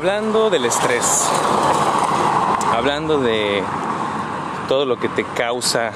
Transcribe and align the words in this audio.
Hablando 0.00 0.48
del 0.48 0.64
estrés, 0.64 1.28
hablando 2.74 3.18
de 3.18 3.62
todo 4.66 4.86
lo 4.86 4.98
que 4.98 5.10
te 5.10 5.24
causa 5.24 5.92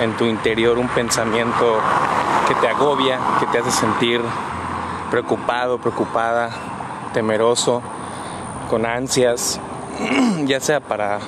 en 0.00 0.16
tu 0.16 0.24
interior 0.24 0.78
un 0.78 0.88
pensamiento 0.88 1.78
que 2.48 2.54
te 2.54 2.66
agobia, 2.66 3.20
que 3.38 3.44
te 3.48 3.58
hace 3.58 3.70
sentir 3.72 4.22
preocupado, 5.10 5.76
preocupada, 5.76 6.48
temeroso, 7.12 7.82
con 8.70 8.86
ansias, 8.86 9.60
ya 10.46 10.58
sea 10.58 10.80
para, 10.80 11.18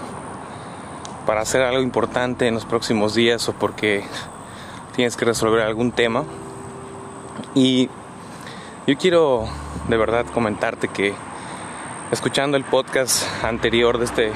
para 1.26 1.42
hacer 1.42 1.60
algo 1.60 1.82
importante 1.82 2.48
en 2.48 2.54
los 2.54 2.64
próximos 2.64 3.14
días 3.14 3.46
o 3.50 3.52
porque 3.52 4.02
tienes 4.96 5.14
que 5.14 5.26
resolver 5.26 5.60
algún 5.60 5.92
tema. 5.92 6.24
Y 7.54 7.90
yo 8.86 8.96
quiero 8.96 9.44
de 9.88 9.98
verdad 9.98 10.24
comentarte 10.32 10.88
que 10.88 11.14
escuchando 12.10 12.56
el 12.56 12.64
podcast 12.64 13.44
anterior 13.44 13.98
de 13.98 14.06
este 14.06 14.32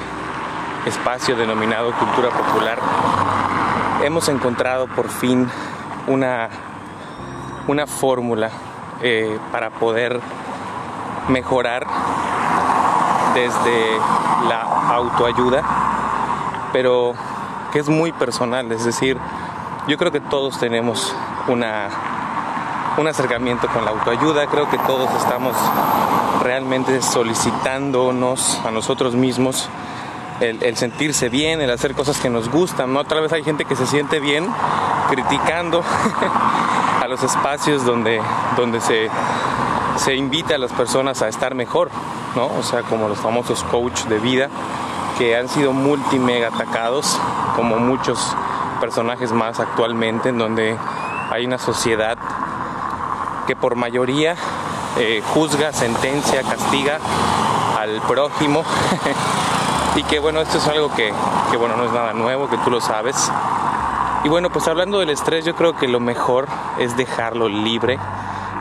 espacio 0.85 1.35
denominado 1.35 1.91
Cultura 1.93 2.29
Popular, 2.29 2.77
hemos 4.03 4.29
encontrado 4.29 4.87
por 4.87 5.09
fin 5.09 5.49
una, 6.07 6.49
una 7.67 7.87
fórmula 7.87 8.51
eh, 9.01 9.39
para 9.51 9.71
poder 9.71 10.19
mejorar 11.29 11.87
desde 13.33 13.97
la 14.47 14.61
autoayuda, 14.93 15.63
pero 16.71 17.15
que 17.71 17.79
es 17.79 17.89
muy 17.89 18.11
personal, 18.11 18.71
es 18.71 18.85
decir, 18.85 19.17
yo 19.87 19.97
creo 19.97 20.11
que 20.11 20.21
todos 20.21 20.59
tenemos 20.59 21.15
una 21.47 21.89
un 22.97 23.07
acercamiento 23.07 23.67
con 23.67 23.85
la 23.85 23.91
autoayuda. 23.91 24.47
Creo 24.47 24.69
que 24.69 24.77
todos 24.79 25.09
estamos 25.15 25.55
realmente 26.41 27.01
solicitándonos 27.01 28.61
a 28.65 28.71
nosotros 28.71 29.15
mismos 29.15 29.69
el, 30.39 30.75
sentirse 30.75 31.29
bien, 31.29 31.61
el 31.61 31.71
hacer 31.71 31.93
cosas 31.95 32.19
que 32.19 32.29
nos 32.29 32.49
gustan. 32.49 32.93
¿no? 32.93 33.03
Tal 33.03 33.21
vez 33.21 33.31
hay 33.33 33.43
gente 33.43 33.65
que 33.65 33.75
se 33.75 33.87
siente 33.87 34.19
bien 34.19 34.47
criticando 35.09 35.83
a 37.01 37.07
los 37.07 37.23
espacios 37.23 37.85
donde, 37.85 38.21
donde 38.57 38.81
se, 38.81 39.09
se 39.97 40.15
invita 40.15 40.55
a 40.55 40.57
las 40.57 40.71
personas 40.71 41.21
a 41.21 41.27
estar 41.27 41.55
mejor, 41.55 41.89
¿no? 42.35 42.47
O 42.57 42.63
sea, 42.63 42.81
como 42.83 43.07
los 43.07 43.19
famosos 43.19 43.63
coach 43.65 44.03
de 44.05 44.19
vida 44.19 44.49
que 45.17 45.37
han 45.37 45.47
sido 45.47 45.73
multimega 45.73 46.47
atacados, 46.47 47.19
como 47.55 47.77
muchos 47.77 48.35
personajes 48.81 49.31
más 49.31 49.59
actualmente, 49.59 50.29
en 50.29 50.37
donde 50.37 50.75
hay 51.29 51.45
una 51.45 51.57
sociedad 51.57 52.17
que 53.47 53.55
por 53.55 53.75
mayoría 53.75 54.35
eh, 54.97 55.21
juzga, 55.33 55.73
sentencia, 55.73 56.43
castiga 56.43 56.99
al 57.79 58.01
prójimo. 58.01 58.63
y 59.95 60.03
que 60.03 60.19
bueno, 60.19 60.41
esto 60.41 60.57
es 60.57 60.67
algo 60.67 60.93
que, 60.93 61.13
que 61.51 61.57
bueno, 61.57 61.75
no 61.77 61.85
es 61.85 61.91
nada 61.91 62.13
nuevo, 62.13 62.49
que 62.49 62.57
tú 62.57 62.71
lo 62.71 62.81
sabes. 62.81 63.31
Y 64.23 64.29
bueno, 64.29 64.49
pues 64.49 64.67
hablando 64.67 64.99
del 64.99 65.09
estrés, 65.09 65.45
yo 65.45 65.55
creo 65.55 65.75
que 65.75 65.87
lo 65.87 65.99
mejor 65.99 66.47
es 66.79 66.95
dejarlo 66.95 67.49
libre, 67.49 67.99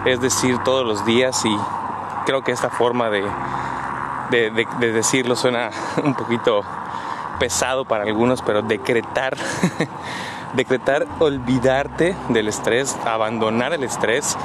es 0.05 0.21
decir, 0.21 0.59
todos 0.65 0.85
los 0.85 1.05
días 1.05 1.45
y 1.45 1.57
creo 2.27 2.43
que 2.43 2.51
esta 2.53 2.71
forma 2.71 3.11
de, 3.11 3.23
de, 4.31 4.67
de 4.79 4.93
decirlo 4.93 5.37
suena 5.37 5.71
un 6.03 6.15
poquito 6.15 6.63
pesado 7.39 7.85
para 7.85 8.05
algunos, 8.05 8.43
pero 8.43 8.63
decretar 8.63 9.37
decretar 10.55 11.07
olvidarte 11.19 12.15
del 12.29 12.49
estrés, 12.49 12.97
abandonar 13.07 13.73
el 13.73 13.85
estrés, 13.85 14.37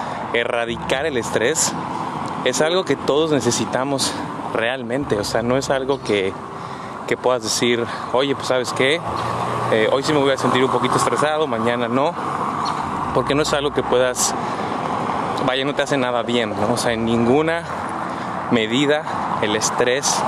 erradicar 0.42 1.06
el 1.06 1.18
estrés, 1.18 1.74
es 2.46 2.62
algo 2.62 2.86
que 2.86 2.96
todos 2.96 3.32
necesitamos 3.32 4.14
realmente. 4.54 5.18
O 5.18 5.24
sea, 5.24 5.42
no 5.42 5.58
es 5.58 5.70
algo 5.70 6.02
que, 6.02 6.34
que 7.08 7.18
puedas 7.18 7.44
decir, 7.44 7.86
oye, 8.14 8.36
pues 8.36 8.48
sabes 8.48 8.74
qué, 8.74 9.02
eh, 9.72 9.90
hoy 9.92 10.04
sí 10.04 10.14
me 10.14 10.20
voy 10.20 10.32
a 10.32 10.38
sentir 10.38 10.64
un 10.64 10.72
poquito 10.72 10.96
estresado, 10.96 11.46
mañana 11.46 11.88
no, 11.88 12.14
porque 13.14 13.36
no 13.36 13.42
es 13.42 13.52
algo 13.54 13.72
que 13.72 13.84
puedas, 13.84 14.34
vaya, 15.46 15.66
no 15.66 15.76
te 15.76 15.82
hace 15.82 15.98
nada 15.98 16.24
bien, 16.24 16.54
¿no? 16.60 16.74
O 16.74 16.78
sea, 16.78 16.94
en 16.94 17.04
ninguna 17.04 17.64
medida 18.52 19.04
el 19.42 19.56
estrés 19.56 20.24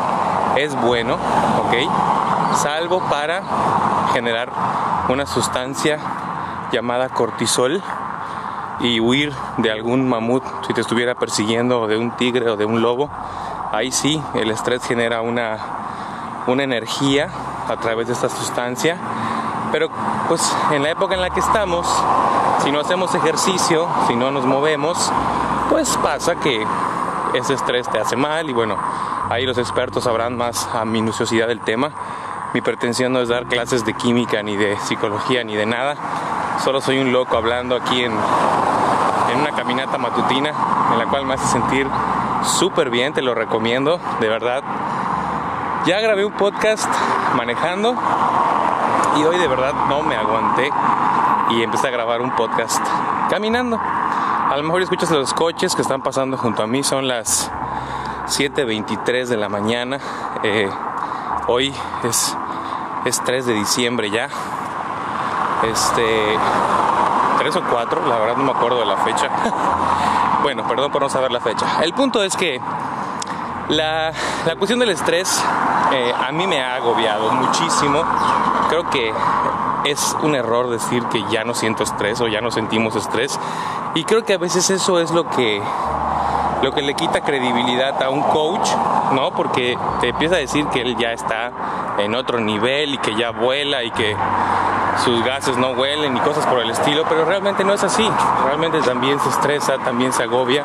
es 0.58 0.76
bueno, 0.81 1.14
¿ok? 1.14 2.56
Salvo 2.58 3.00
para 3.09 3.44
generar 4.14 4.52
una 5.08 5.26
sustancia 5.26 6.00
llamada 6.72 7.09
cortisol 7.09 7.81
y 8.81 9.00
huir 9.00 9.34
de 9.57 9.72
algún 9.72 10.07
mamut 10.07 10.44
si 10.66 10.73
te 10.73 10.81
estuviera 10.81 11.16
persiguiendo 11.16 11.81
o 11.81 11.88
de 11.88 11.97
un 11.97 12.12
tigre 12.12 12.50
o 12.50 12.56
de 12.56 12.66
un 12.66 12.81
lobo. 12.81 13.09
Ahí 13.72 13.91
sí, 13.91 14.22
el 14.34 14.50
estrés 14.51 14.84
genera 14.85 15.22
una, 15.22 15.57
una 16.47 16.63
energía 16.63 17.29
a 17.67 17.75
través 17.78 18.07
de 18.07 18.13
esta 18.13 18.29
sustancia. 18.29 18.97
Pero 19.72 19.90
pues 20.28 20.56
en 20.72 20.84
la 20.84 20.91
época 20.91 21.13
en 21.13 21.22
la 21.22 21.29
que 21.29 21.40
estamos, 21.40 21.88
si 22.63 22.72
no 22.72 22.79
hacemos 22.79 23.13
ejercicio, 23.13 23.88
si 24.07 24.16
no 24.16 24.31
nos 24.31 24.45
movemos, 24.45 25.11
pues 25.69 25.96
pasa 25.97 26.35
que 26.35 26.66
ese 27.34 27.53
estrés 27.53 27.88
te 27.90 28.00
hace 28.00 28.16
mal 28.16 28.50
y 28.50 28.53
bueno, 28.53 28.75
ahí 29.29 29.46
los 29.46 29.57
expertos 29.57 30.06
sabrán 30.06 30.35
más 30.35 30.67
a 30.73 30.85
minuciosidad 30.85 31.47
del 31.47 31.59
tema. 31.59 31.91
Mi 32.53 32.61
pretensión 32.61 33.13
no 33.13 33.22
es 33.22 33.29
dar 33.29 33.46
clases 33.46 33.85
de 33.85 33.94
química, 33.94 34.41
ni 34.41 34.56
de 34.56 34.75
psicología, 34.78 35.44
ni 35.44 35.56
de 35.56 35.67
nada. 35.67 35.96
Solo 36.63 36.81
soy 36.81 36.97
un 36.97 37.11
loco 37.11 37.38
hablando 37.38 37.75
aquí 37.75 38.03
en, 38.03 38.11
en 39.31 39.40
una 39.40 39.51
caminata 39.51 39.97
matutina, 39.97 40.51
en 40.91 41.00
la 41.00 41.06
cual 41.06 41.25
me 41.25 41.35
hace 41.35 41.47
sentir 41.47 41.88
súper 42.44 42.90
bien, 42.90 43.13
te 43.13 43.22
lo 43.22 43.35
recomiendo, 43.35 44.00
de 44.19 44.29
verdad. 44.29 44.63
Ya 45.85 46.00
grabé 46.01 46.25
un 46.25 46.34
podcast 46.34 46.90
manejando 47.35 47.95
y 49.17 49.23
hoy 49.23 49.38
de 49.38 49.47
verdad 49.47 49.73
no 49.88 50.01
me 50.03 50.16
aguanté 50.16 50.69
y 51.51 51.63
empecé 51.63 51.88
a 51.88 51.91
grabar 51.91 52.22
un 52.22 52.31
podcast 52.31 52.85
caminando. 53.29 53.79
A 53.79 54.57
lo 54.57 54.63
mejor 54.63 54.81
escuchas 54.81 55.09
los 55.12 55.34
coches 55.34 55.75
que 55.75 55.81
están 55.81 56.01
pasando 56.01 56.38
junto 56.38 56.63
a 56.63 56.67
mí, 56.67 56.84
son 56.84 57.07
las 57.07 57.51
7.23 58.28 59.25
de 59.28 59.38
la 59.38 59.50
mañana. 59.50 60.00
Eh, 60.44 60.69
Hoy 61.51 61.73
es, 62.03 62.38
es 63.06 63.23
3 63.23 63.44
de 63.47 63.53
diciembre 63.53 64.11
ya. 64.11 64.29
Este. 65.63 66.38
3 67.39 67.55
o 67.55 67.63
4, 67.63 68.07
la 68.07 68.19
verdad 68.19 68.38
no 68.38 68.44
me 68.44 68.51
acuerdo 68.51 68.79
de 68.79 68.85
la 68.85 68.97
fecha. 68.97 69.29
bueno, 70.44 70.67
perdón 70.67 70.91
por 70.91 71.01
no 71.01 71.09
saber 71.09 71.31
la 71.31 71.39
fecha. 71.39 71.66
El 71.81 71.94
punto 71.94 72.22
es 72.22 72.35
que 72.35 72.61
la, 73.69 74.11
la 74.45 74.55
cuestión 74.57 74.79
del 74.79 74.89
estrés 74.89 75.44
eh, 75.91 76.13
a 76.16 76.31
mí 76.31 76.45
me 76.45 76.61
ha 76.61 76.75
agobiado 76.75 77.31
muchísimo. 77.31 78.03
Creo 78.69 78.89
que 78.89 79.13
es 79.85 80.16
un 80.22 80.35
error 80.35 80.69
decir 80.69 81.03
que 81.05 81.23
ya 81.31 81.44
no 81.44 81.53
siento 81.53 81.83
estrés 81.83 82.19
o 82.22 82.28
ya 82.28 82.41
no 82.41 82.51
sentimos 82.51 82.95
estrés. 82.95 83.39
Y 83.95 84.03
creo 84.03 84.23
que 84.23 84.33
a 84.33 84.38
veces 84.38 84.69
eso 84.69 84.99
es 84.99 85.11
lo 85.11 85.28
que 85.29 85.61
lo 86.62 86.72
que 86.74 86.81
le 86.81 86.94
quita 86.94 87.22
credibilidad 87.22 88.02
a 88.03 88.09
un 88.09 88.22
coach, 88.22 88.70
¿no? 89.14 89.31
Porque 89.31 89.78
te 90.02 90.09
empieza 90.09 90.36
a 90.36 90.40
decir 90.40 90.66
que 90.68 90.81
él 90.81 90.96
ya 90.97 91.12
está 91.14 91.52
en 91.97 92.16
otro 92.16 92.40
nivel 92.40 92.96
y 92.96 92.97
que 92.97 93.16
ya 93.16 93.31
vuela 93.31 93.84
y 93.84 93.92
que 93.92 94.16
sus 95.03 95.24
gases 95.24 95.58
no 95.58 95.72
huelen 95.72 96.18
y 96.18 96.20
cosas 96.20 96.46
por 96.46 96.59
el 96.59 96.70
estilo, 96.70 97.06
pero 97.08 97.25
realmente 97.25 97.64
no 97.64 97.74
es 97.74 97.84
así. 97.84 98.08
Realmente 98.46 98.81
también 98.81 99.20
se 99.20 99.30
estresa, 99.30 99.78
también 99.78 100.12
se 100.12 100.24
agobia. 100.24 100.64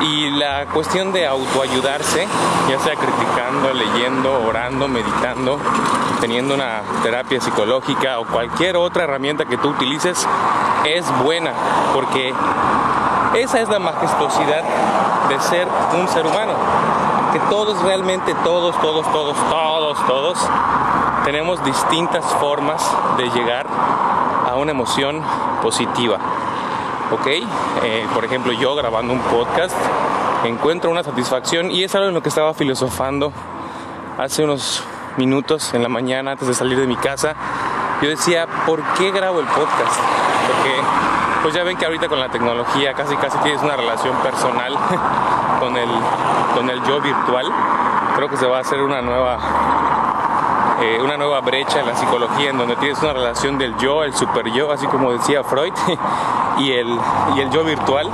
Y 0.00 0.30
la 0.30 0.66
cuestión 0.66 1.12
de 1.12 1.26
autoayudarse, 1.26 2.26
ya 2.68 2.78
sea 2.80 2.94
criticando, 2.96 3.72
leyendo, 3.72 4.46
orando, 4.46 4.88
meditando, 4.88 5.58
teniendo 6.20 6.54
una 6.54 6.82
terapia 7.02 7.40
psicológica 7.40 8.18
o 8.18 8.26
cualquier 8.26 8.76
otra 8.76 9.04
herramienta 9.04 9.44
que 9.44 9.56
tú 9.56 9.68
utilices, 9.68 10.26
es 10.84 11.04
buena, 11.22 11.52
porque 11.94 12.34
esa 13.34 13.60
es 13.60 13.68
la 13.68 13.78
majestuosidad 13.78 14.62
de 15.28 15.40
ser 15.40 15.68
un 15.98 16.08
ser 16.08 16.26
humano. 16.26 16.52
Que 17.32 17.40
todos 17.50 17.82
realmente, 17.82 18.34
todos, 18.44 18.78
todos, 18.80 19.10
todos, 19.12 19.36
todos, 19.50 20.06
todos, 20.06 20.38
tenemos 21.24 21.62
distintas 21.64 22.24
formas 22.34 22.82
de 23.16 23.28
llegar 23.30 23.66
a 24.50 24.54
una 24.56 24.70
emoción 24.70 25.22
positiva. 25.62 26.18
¿Ok? 27.12 27.26
Eh, 27.26 28.06
por 28.14 28.24
ejemplo, 28.24 28.52
yo 28.52 28.74
grabando 28.74 29.12
un 29.12 29.20
podcast 29.20 29.76
encuentro 30.48 30.90
una 30.90 31.02
satisfacción 31.02 31.70
y 31.70 31.84
es 31.84 31.94
algo 31.94 32.08
en 32.08 32.14
lo 32.14 32.22
que 32.22 32.28
estaba 32.28 32.54
filosofando 32.54 33.32
hace 34.18 34.44
unos 34.44 34.84
minutos 35.16 35.74
en 35.74 35.82
la 35.82 35.88
mañana 35.88 36.32
antes 36.32 36.48
de 36.48 36.54
salir 36.54 36.78
de 36.78 36.86
mi 36.86 36.96
casa. 36.96 37.34
Yo 38.02 38.08
decía, 38.08 38.46
¿por 38.66 38.82
qué 38.94 39.10
grabo 39.10 39.40
el 39.40 39.46
podcast? 39.46 40.00
Porque 40.46 40.80
pues 41.44 41.52
ya 41.52 41.62
ven 41.62 41.76
que 41.76 41.84
ahorita 41.84 42.08
con 42.08 42.18
la 42.18 42.30
tecnología 42.30 42.94
casi 42.94 43.14
casi 43.16 43.36
tienes 43.40 43.62
una 43.62 43.76
relación 43.76 44.16
personal 44.22 44.72
con 45.60 45.76
el, 45.76 45.90
con 46.54 46.70
el 46.70 46.82
yo 46.84 47.02
virtual. 47.02 47.52
Creo 48.16 48.30
que 48.30 48.38
se 48.38 48.46
va 48.46 48.56
a 48.56 48.60
hacer 48.60 48.80
una 48.80 49.02
nueva 49.02 49.38
eh, 50.80 50.98
una 51.02 51.18
nueva 51.18 51.42
brecha 51.42 51.80
en 51.80 51.86
la 51.86 51.96
psicología 51.96 52.48
en 52.48 52.56
donde 52.56 52.76
tienes 52.76 52.98
una 53.02 53.12
relación 53.12 53.58
del 53.58 53.76
yo, 53.76 54.04
el 54.04 54.14
super 54.14 54.50
yo, 54.52 54.72
así 54.72 54.86
como 54.86 55.12
decía 55.12 55.44
Freud, 55.44 55.74
y 56.60 56.72
el, 56.72 56.98
y 57.36 57.40
el 57.40 57.50
yo 57.50 57.62
virtual. 57.62 58.08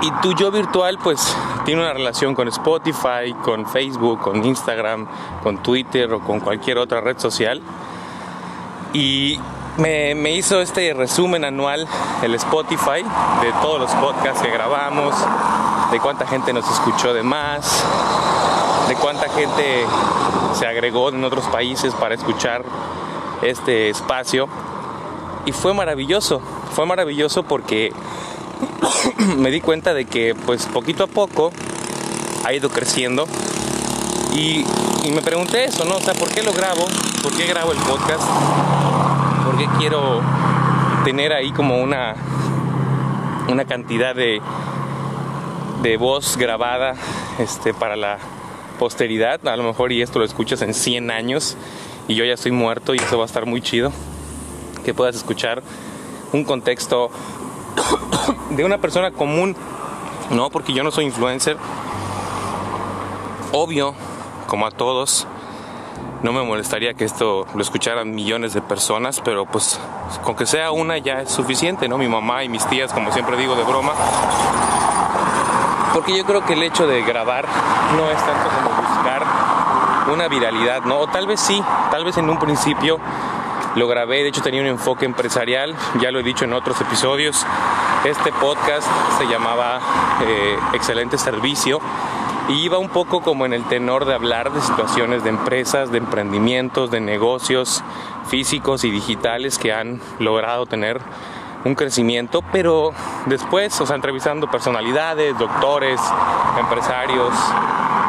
Y 0.00 0.10
tu 0.22 0.32
yo 0.32 0.50
virtual 0.50 0.98
pues 1.02 1.36
tiene 1.66 1.82
una 1.82 1.92
relación 1.92 2.34
con 2.34 2.48
Spotify, 2.48 3.34
con 3.44 3.66
Facebook, 3.66 4.20
con 4.20 4.42
Instagram, 4.42 5.06
con 5.42 5.58
Twitter 5.58 6.14
o 6.14 6.20
con 6.20 6.40
cualquier 6.40 6.78
otra 6.78 7.02
red 7.02 7.18
social. 7.18 7.60
Y 8.94 9.38
me, 9.78 10.32
hizo 10.32 10.60
este 10.60 10.92
resumen 10.94 11.44
anual 11.44 11.86
el 12.22 12.34
Spotify 12.34 13.02
de 13.42 13.52
todos 13.62 13.80
los 13.80 13.90
podcasts 13.92 14.42
que 14.42 14.50
grabamos, 14.50 15.14
de 15.90 15.98
cuánta 16.00 16.26
gente 16.26 16.52
nos 16.52 16.70
escuchó 16.70 17.14
de 17.14 17.22
más, 17.22 17.82
de 18.88 18.94
cuánta 18.96 19.28
gente 19.30 19.86
se 20.58 20.66
agregó 20.66 21.08
en 21.08 21.24
otros 21.24 21.44
países 21.46 21.94
para 21.94 22.14
escuchar 22.14 22.64
este 23.42 23.88
espacio. 23.88 24.48
Y 25.44 25.52
fue 25.52 25.74
maravilloso, 25.74 26.40
fue 26.74 26.86
maravilloso 26.86 27.42
porque 27.42 27.92
me 29.36 29.50
di 29.50 29.60
cuenta 29.60 29.94
de 29.94 30.04
que 30.04 30.34
pues 30.46 30.66
poquito 30.66 31.04
a 31.04 31.06
poco 31.08 31.50
ha 32.44 32.52
ido 32.52 32.68
creciendo 32.70 33.26
y, 34.32 34.64
y, 35.04 35.10
me 35.12 35.20
pregunté 35.20 35.64
eso, 35.64 35.84
¿no? 35.84 35.96
O 35.96 36.00
sea, 36.00 36.14
¿por 36.14 36.30
qué 36.30 36.42
lo 36.42 36.52
grabo? 36.52 36.86
¿Por 37.22 37.32
qué 37.36 37.46
grabo 37.46 37.72
el 37.72 37.78
podcast? 37.78 38.22
¿Por 39.52 39.60
qué 39.60 39.68
quiero 39.78 40.22
tener 41.04 41.30
ahí 41.34 41.52
como 41.52 41.76
una, 41.82 42.14
una 43.48 43.66
cantidad 43.66 44.14
de, 44.14 44.40
de 45.82 45.96
voz 45.98 46.38
grabada 46.38 46.94
este, 47.38 47.74
para 47.74 47.94
la 47.94 48.16
posteridad? 48.78 49.46
A 49.46 49.56
lo 49.58 49.62
mejor 49.62 49.92
y 49.92 50.00
esto 50.00 50.20
lo 50.20 50.24
escuchas 50.24 50.62
en 50.62 50.72
100 50.72 51.10
años 51.10 51.58
y 52.08 52.14
yo 52.14 52.24
ya 52.24 52.32
estoy 52.32 52.50
muerto 52.50 52.94
y 52.94 52.96
eso 52.96 53.18
va 53.18 53.24
a 53.24 53.26
estar 53.26 53.44
muy 53.44 53.60
chido. 53.60 53.92
Que 54.86 54.94
puedas 54.94 55.16
escuchar 55.16 55.62
un 56.32 56.44
contexto 56.44 57.10
de 58.52 58.64
una 58.64 58.78
persona 58.78 59.10
común, 59.10 59.54
no 60.30 60.48
porque 60.48 60.72
yo 60.72 60.82
no 60.82 60.90
soy 60.90 61.04
influencer. 61.04 61.58
Obvio, 63.52 63.92
como 64.46 64.66
a 64.66 64.70
todos, 64.70 65.26
no 66.22 66.32
me 66.32 66.42
molestaría 66.42 66.94
que 66.94 67.04
esto 67.04 67.46
lo 67.54 67.62
escucharan 67.62 68.14
millones 68.14 68.54
de 68.54 68.60
personas, 68.60 69.20
pero 69.24 69.44
pues 69.44 69.78
con 70.22 70.36
que 70.36 70.46
sea 70.46 70.70
una 70.70 70.98
ya 70.98 71.20
es 71.22 71.30
suficiente, 71.30 71.88
¿no? 71.88 71.98
Mi 71.98 72.08
mamá 72.08 72.44
y 72.44 72.48
mis 72.48 72.64
tías, 72.66 72.92
como 72.92 73.12
siempre 73.12 73.36
digo 73.36 73.56
de 73.56 73.64
broma. 73.64 73.92
Porque 75.92 76.16
yo 76.16 76.24
creo 76.24 76.44
que 76.44 76.54
el 76.54 76.62
hecho 76.62 76.86
de 76.86 77.02
grabar 77.02 77.46
no 77.96 78.08
es 78.08 78.16
tanto 78.18 78.48
como 78.56 78.70
buscar 78.88 79.24
una 80.12 80.28
viralidad, 80.28 80.82
¿no? 80.82 80.98
O 80.98 81.06
tal 81.06 81.26
vez 81.26 81.40
sí, 81.40 81.62
tal 81.90 82.04
vez 82.04 82.16
en 82.16 82.30
un 82.30 82.38
principio 82.38 82.98
lo 83.74 83.88
grabé, 83.88 84.22
de 84.22 84.28
hecho 84.28 84.42
tenía 84.42 84.60
un 84.60 84.66
enfoque 84.66 85.06
empresarial, 85.06 85.74
ya 86.00 86.10
lo 86.10 86.20
he 86.20 86.22
dicho 86.22 86.44
en 86.44 86.52
otros 86.52 86.80
episodios. 86.80 87.46
Este 88.04 88.32
podcast 88.32 88.86
se 89.18 89.26
llamaba 89.26 89.80
eh, 90.26 90.58
Excelente 90.74 91.16
Servicio 91.16 91.80
y 92.48 92.64
iba 92.64 92.78
un 92.78 92.88
poco 92.88 93.22
como 93.22 93.46
en 93.46 93.54
el 93.54 93.64
tenor 93.64 94.04
de 94.04 94.14
hablar 94.14 94.52
de 94.52 94.60
situaciones 94.60 95.24
de 95.24 95.30
empresas, 95.30 95.90
de 95.90 95.98
emprendimientos, 95.98 96.90
de 96.90 97.00
negocios 97.00 97.82
físicos 98.26 98.84
y 98.84 98.90
digitales 98.90 99.58
que 99.58 99.72
han 99.72 100.00
logrado 100.18 100.66
tener 100.66 101.00
un 101.64 101.74
crecimiento, 101.74 102.42
pero 102.52 102.92
después, 103.26 103.80
o 103.80 103.86
sea, 103.86 103.96
entrevistando 103.96 104.50
personalidades, 104.50 105.38
doctores, 105.38 106.00
empresarios, 106.58 107.32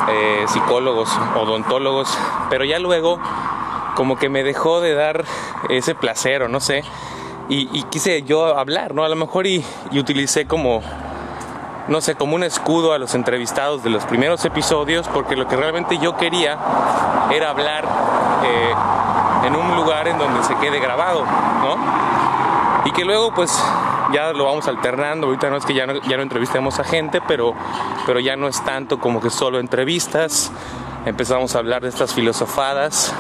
eh, 0.10 0.44
psicólogos, 0.48 1.10
odontólogos, 1.36 2.18
pero 2.50 2.66
ya 2.66 2.80
luego 2.80 3.20
como 3.96 4.18
que 4.18 4.30
me 4.30 4.44
dejó 4.44 4.82
de 4.82 4.94
dar 4.94 5.24
ese 5.70 5.96
placer 5.96 6.44
o 6.44 6.48
no 6.48 6.60
sé, 6.60 6.84
y, 7.50 7.84
quise 7.84 8.24
yo 8.24 8.58
hablar, 8.58 8.96
¿no? 8.96 9.04
A 9.04 9.10
lo 9.10 9.16
mejor 9.16 9.48
y, 9.48 9.64
utilicé 9.92 10.48
como, 10.48 10.82
no 11.88 12.02
sé, 12.02 12.16
como 12.16 12.36
un 12.36 12.44
escudo 12.44 12.94
a 12.94 12.98
los 12.98 13.16
entrevistados 13.16 13.84
de 13.84 13.90
los 13.90 14.06
primeros 14.06 14.44
episodios, 14.46 15.08
porque 15.10 15.36
lo 15.36 15.48
que 15.48 15.56
realmente 15.56 15.98
yo 15.98 16.16
quería 16.16 16.58
era 17.32 17.50
hablar 17.50 17.86
eh, 18.44 19.48
en 19.48 19.56
un 19.56 19.76
lugar 19.76 20.08
en 20.08 20.18
donde 20.18 20.44
se 20.44 20.56
quede 20.56 20.80
grabado, 20.80 21.24
¿no? 21.26 22.86
Y 22.86 22.92
que 22.92 23.04
luego 23.04 23.34
pues 23.34 23.52
ya 24.14 24.32
lo 24.32 24.46
vamos 24.46 24.68
alternando, 24.68 25.28
ahorita 25.28 25.50
no 25.50 25.58
es 25.58 25.66
que 25.66 25.74
ya 25.74 25.86
no, 25.86 26.02
ya 26.02 26.18
no 26.18 26.24
entrevistemos 26.24 26.80
a 26.80 26.84
gente, 26.84 27.22
pero, 27.28 27.54
pero 28.06 28.20
ya 28.20 28.36
no 28.36 28.48
es 28.48 28.64
tanto 28.64 29.00
como 29.00 29.22
que 29.22 29.30
solo 29.30 29.60
entrevistas, 29.60 30.52
empezamos 31.06 31.56
a 31.56 31.60
hablar 31.60 31.82
de 31.82 31.90
estas 31.90 32.14
filosofadas 32.14 33.14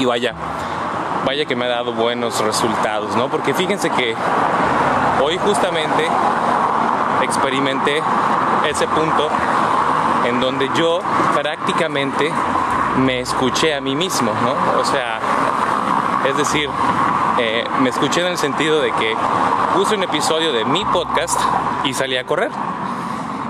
y 0.00 0.04
vaya, 0.06 0.34
vaya 1.24 1.44
que 1.44 1.54
me 1.54 1.66
ha 1.66 1.68
dado 1.68 1.92
buenos 1.92 2.40
resultados, 2.40 3.14
¿no? 3.16 3.28
Porque 3.28 3.54
fíjense 3.54 3.90
que 3.90 4.16
hoy 5.22 5.38
justamente 5.38 6.08
experimenté 7.22 8.02
ese 8.68 8.88
punto 8.88 9.28
en 10.26 10.40
donde 10.40 10.70
yo 10.74 11.00
prácticamente 11.34 12.32
me 12.98 13.20
escuché 13.20 13.74
a 13.74 13.80
mí 13.80 13.94
mismo, 13.94 14.32
¿no? 14.42 14.80
O 14.80 14.84
sea, 14.84 15.20
es 16.28 16.36
decir, 16.36 16.68
eh, 17.38 17.64
me 17.80 17.90
escuché 17.90 18.22
en 18.22 18.28
el 18.28 18.38
sentido 18.38 18.80
de 18.80 18.92
que 18.92 19.14
puse 19.74 19.94
un 19.94 20.02
episodio 20.02 20.52
de 20.52 20.64
mi 20.64 20.84
podcast 20.86 21.38
y 21.84 21.94
salí 21.94 22.16
a 22.16 22.24
correr. 22.24 22.50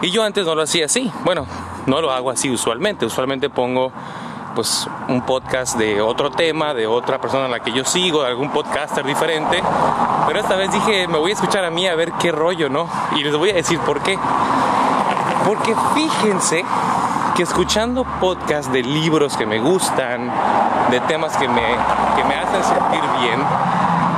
Y 0.02 0.10
yo 0.10 0.24
antes 0.24 0.46
no 0.46 0.54
lo 0.54 0.62
hacía 0.62 0.86
así. 0.86 1.12
Bueno, 1.24 1.46
no 1.86 2.00
lo 2.00 2.10
hago 2.12 2.30
así 2.30 2.50
usualmente. 2.50 3.06
Usualmente 3.06 3.50
pongo 3.50 3.92
pues 4.54 4.88
un 5.10 5.22
podcast 5.22 5.76
de 5.76 6.00
otro 6.00 6.30
tema, 6.30 6.72
de 6.72 6.86
otra 6.86 7.20
persona 7.20 7.46
a 7.46 7.48
la 7.48 7.60
que 7.60 7.72
yo 7.72 7.84
sigo, 7.84 8.22
de 8.22 8.28
algún 8.28 8.50
podcaster 8.50 9.04
diferente. 9.04 9.60
Pero 10.26 10.38
esta 10.38 10.54
vez 10.54 10.70
dije, 10.70 11.08
me 11.08 11.18
voy 11.18 11.32
a 11.32 11.34
escuchar 11.34 11.64
a 11.64 11.70
mí 11.70 11.88
a 11.88 11.96
ver 11.96 12.12
qué 12.12 12.30
rollo, 12.30 12.68
¿no? 12.68 12.88
Y 13.16 13.24
les 13.24 13.36
voy 13.36 13.50
a 13.50 13.54
decir 13.54 13.80
por 13.80 14.00
qué. 14.00 14.16
Porque 15.44 15.74
fíjense 15.94 16.64
que 17.34 17.42
escuchando 17.42 18.04
podcasts 18.20 18.72
de 18.72 18.82
libros 18.82 19.36
que 19.36 19.46
me 19.46 19.58
gustan, 19.58 20.30
de 20.90 21.00
temas 21.00 21.36
que 21.36 21.48
me, 21.48 21.74
que 22.16 22.24
me 22.24 22.34
hacen 22.36 22.62
sentir 22.62 23.02
bien, 23.20 23.42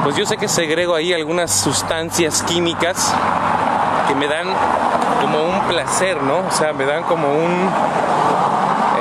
pues 0.04 0.14
yo 0.16 0.26
sé 0.26 0.36
que 0.36 0.48
segrego 0.48 0.94
ahí 0.94 1.14
algunas 1.14 1.52
sustancias 1.52 2.42
químicas 2.42 3.14
que 4.08 4.14
me 4.14 4.28
dan 4.28 4.48
como 5.22 5.42
un 5.42 5.60
placer, 5.68 6.22
¿no? 6.22 6.38
O 6.46 6.50
sea, 6.50 6.74
me 6.74 6.84
dan 6.84 7.04
como 7.04 7.28
un 7.28 7.70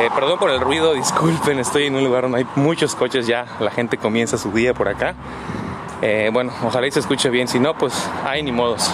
eh, 0.02 0.10
perdón 0.16 0.40
por 0.40 0.50
el 0.50 0.60
ruido, 0.60 0.94
disculpen, 0.96 1.60
estoy 1.60 1.86
en 1.86 1.96
un 1.96 2.04
lugar 2.04 2.24
donde 2.24 2.40
hay 2.40 2.48
muchos 2.56 2.96
coches 2.96 3.28
ya, 3.28 3.46
la 3.60 3.70
gente 3.70 3.98
comienza 3.98 4.38
su 4.38 4.52
día 4.52 4.74
por 4.74 4.88
acá. 4.88 5.14
Eh, 6.02 6.32
bueno, 6.34 6.52
ojalá 6.64 6.88
y 6.88 6.92
se 6.92 7.00
escuche 7.00 7.30
bien, 7.30 7.48
si 7.48 7.60
no, 7.60 7.76
pues 7.76 8.10
hay 8.26 8.42
ni 8.42 8.52
modos. 8.52 8.92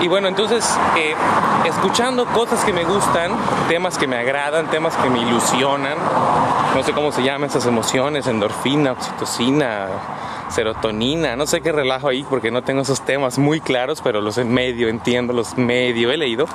Y 0.00 0.08
bueno, 0.08 0.26
entonces, 0.26 0.76
eh, 0.96 1.14
escuchando 1.64 2.26
cosas 2.26 2.64
que 2.64 2.72
me 2.72 2.82
gustan, 2.82 3.30
temas 3.68 3.96
que 3.96 4.08
me 4.08 4.16
agradan, 4.16 4.68
temas 4.68 4.96
que 4.96 5.08
me 5.08 5.20
ilusionan, 5.20 5.96
no 6.74 6.82
sé 6.82 6.92
cómo 6.92 7.12
se 7.12 7.22
llaman 7.22 7.48
esas 7.48 7.66
emociones, 7.66 8.26
endorfina, 8.26 8.92
oxitocina, 8.92 9.86
serotonina, 10.48 11.36
no 11.36 11.46
sé 11.46 11.60
qué 11.60 11.70
relajo 11.70 12.08
ahí 12.08 12.26
porque 12.28 12.50
no 12.50 12.62
tengo 12.62 12.82
esos 12.82 13.02
temas 13.02 13.38
muy 13.38 13.60
claros, 13.60 14.00
pero 14.02 14.20
los 14.20 14.38
en 14.38 14.52
medio 14.52 14.88
entiendo, 14.88 15.32
los 15.32 15.56
medio 15.56 16.10
he 16.10 16.16
leído. 16.16 16.46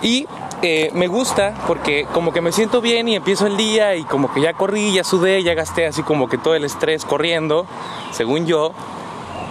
Y 0.00 0.26
eh, 0.62 0.90
me 0.94 1.06
gusta 1.06 1.54
porque 1.66 2.06
como 2.12 2.32
que 2.32 2.40
me 2.40 2.52
siento 2.52 2.80
bien 2.80 3.08
y 3.08 3.16
empiezo 3.16 3.46
el 3.46 3.56
día 3.56 3.94
y 3.94 4.04
como 4.04 4.32
que 4.32 4.40
ya 4.40 4.54
corrí, 4.54 4.92
ya 4.92 5.04
sudé, 5.04 5.42
ya 5.42 5.54
gasté 5.54 5.86
así 5.86 6.02
como 6.02 6.28
que 6.28 6.38
todo 6.38 6.54
el 6.54 6.64
estrés 6.64 7.04
corriendo, 7.04 7.66
según 8.12 8.46
yo. 8.46 8.72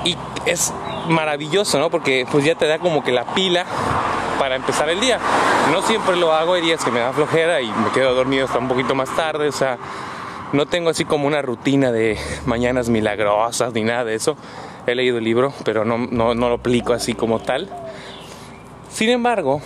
Y 0.04 0.18
es 0.46 0.74
maravilloso, 1.08 1.80
¿no? 1.80 1.90
Porque 1.90 2.28
pues 2.32 2.44
ya 2.46 2.56
te 2.56 2.68
da 2.68 2.80
como 2.80 3.04
que 3.04 3.12
la 3.12 3.26
pila 3.34 3.66
para 4.40 4.56
empezar 4.56 4.90
el 4.90 5.00
día. 5.00 5.20
No 5.72 5.82
siempre 5.82 6.16
lo 6.16 6.34
hago, 6.34 6.54
hay 6.54 6.62
días 6.62 6.84
que 6.84 6.92
me 6.92 7.00
da 7.00 7.14
flojera 7.14 7.62
y 7.62 7.68
me 7.68 7.92
quedo 7.94 8.14
dormido 8.14 8.46
hasta 8.46 8.60
un 8.60 8.68
poquito 8.68 8.96
más 8.96 9.16
tarde, 9.16 9.48
o 9.48 9.52
sea, 9.52 9.78
no 10.54 10.66
tengo 10.66 10.90
así 10.90 11.06
como 11.06 11.28
una 11.28 11.42
rutina 11.42 11.92
de 11.92 12.18
mañanas 12.46 12.90
milagrosas 12.90 13.74
ni 13.74 13.84
nada 13.84 14.04
de 14.06 14.16
eso. 14.16 14.38
He 14.88 14.94
leído 14.94 15.18
el 15.18 15.24
libro, 15.24 15.54
pero 15.64 15.84
no, 15.86 15.98
no, 15.98 16.36
no 16.36 16.50
lo 16.50 16.56
aplico 16.56 16.94
así 16.94 17.14
como 17.14 17.40
tal. 17.40 17.70
Sin 18.90 19.10
embargo, 19.10 19.62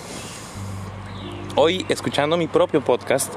hoy 1.55 1.85
escuchando 1.89 2.37
mi 2.37 2.47
propio 2.47 2.81
podcast, 2.81 3.33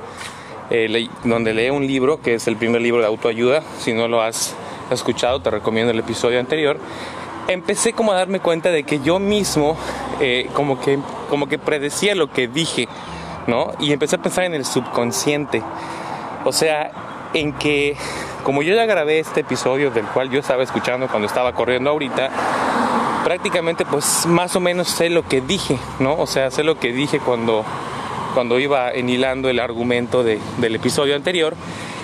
eh, 0.71 1.09
donde 1.25 1.55
lee 1.55 1.71
un 1.71 1.87
libro, 1.87 2.21
que 2.21 2.35
es 2.35 2.47
el 2.47 2.57
primer 2.57 2.81
libro 2.81 3.01
de 3.01 3.07
autoayuda, 3.07 3.63
si 3.79 3.93
no 3.93 4.09
lo 4.09 4.23
has 4.23 4.55
escuchado, 4.91 5.41
te 5.41 5.51
recomiendo 5.51 5.93
el 5.93 5.99
episodio 5.99 6.41
anterior, 6.41 6.79
empecé 7.49 7.93
como 7.93 8.13
a 8.13 8.17
darme 8.17 8.41
cuenta 8.41 8.71
de 8.71 8.85
que 8.85 9.01
yo 9.01 9.19
mismo 9.19 9.77
eh, 10.21 10.49
como, 10.55 10.81
que, 10.81 10.99
como 11.29 11.49
que 11.49 11.59
predecía 11.59 12.15
lo 12.15 12.31
que 12.31 12.49
dije, 12.49 12.89
¿no? 13.47 13.73
Y 13.81 13.93
empecé 13.93 14.17
a 14.17 14.23
pensar 14.23 14.45
en 14.45 14.55
el 14.55 14.65
subconsciente, 14.65 15.63
o 16.45 16.53
sea, 16.53 16.91
en 17.35 17.53
que 17.55 17.97
como 18.45 18.63
yo 18.63 18.75
ya 18.75 18.87
grabé 18.87 19.21
este 19.21 19.41
episodio 19.41 19.91
del 19.91 20.05
cual 20.07 20.31
yo 20.31 20.41
estaba 20.41 20.63
escuchando 20.63 21.09
cuando 21.09 21.27
estaba 21.27 21.53
corriendo 21.55 21.91
ahorita, 21.91 22.31
prácticamente 23.25 23.85
pues 23.85 24.27
más 24.27 24.57
o 24.57 24.61
menos 24.61 24.89
sé 24.89 25.11
lo 25.11 25.27
que 25.27 25.41
dije, 25.41 25.79
¿no? 26.01 26.17
O 26.17 26.27
sea, 26.27 26.51
sé 26.51 26.65
lo 26.65 26.79
que 26.79 26.93
dije 26.93 27.21
cuando 27.21 27.65
cuando 28.33 28.59
iba 28.59 28.91
enhilando 28.91 29.49
el 29.49 29.61
argumento 29.61 30.23
del 30.25 30.75
episodio 30.75 31.15
anterior 31.17 31.55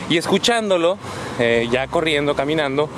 y 0.09 0.17
escuchándolo, 0.17 0.99
eh, 1.39 1.69
ya 1.71 1.87
corriendo, 1.89 2.35
caminando, 2.35 2.89